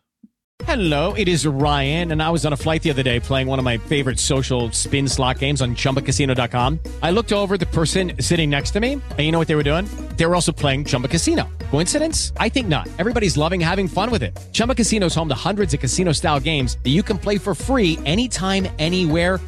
Hello, 0.64 1.14
it 1.14 1.28
is 1.28 1.46
Ryan, 1.46 2.10
and 2.10 2.20
I 2.22 2.28
was 2.30 2.44
on 2.44 2.52
a 2.52 2.56
flight 2.56 2.82
the 2.82 2.90
other 2.90 3.02
day 3.04 3.20
playing 3.20 3.46
one 3.46 3.60
of 3.60 3.64
my 3.64 3.78
favorite 3.78 4.18
social 4.18 4.70
spin 4.72 5.08
slot 5.08 5.38
games 5.38 5.62
on 5.62 5.76
chumbacasino.com. 5.76 6.80
I 7.00 7.12
looked 7.12 7.32
over 7.32 7.56
the 7.56 7.66
person 7.66 8.20
sitting 8.20 8.50
next 8.50 8.72
to 8.72 8.80
me, 8.80 8.94
and 8.94 9.20
you 9.20 9.30
know 9.30 9.38
what 9.38 9.46
they 9.46 9.54
were 9.54 9.62
doing? 9.62 9.86
They 10.16 10.26
were 10.26 10.34
also 10.34 10.52
playing 10.52 10.84
Chumba 10.84 11.06
Casino. 11.08 11.48
Coincidence? 11.70 12.32
I 12.38 12.48
think 12.48 12.66
not. 12.66 12.88
Everybody's 12.98 13.36
loving 13.36 13.60
having 13.60 13.86
fun 13.88 14.10
with 14.10 14.22
it. 14.22 14.36
Chumba 14.52 14.74
Casino 14.74 15.06
is 15.06 15.14
home 15.14 15.28
to 15.28 15.34
hundreds 15.34 15.74
of 15.74 15.80
casino 15.80 16.12
style 16.12 16.40
games 16.40 16.76
that 16.82 16.90
you 16.90 17.02
can 17.02 17.18
play 17.18 17.38
for 17.38 17.54
free 17.54 17.98
anytime, 18.04 18.66
anywhere, 18.78 19.40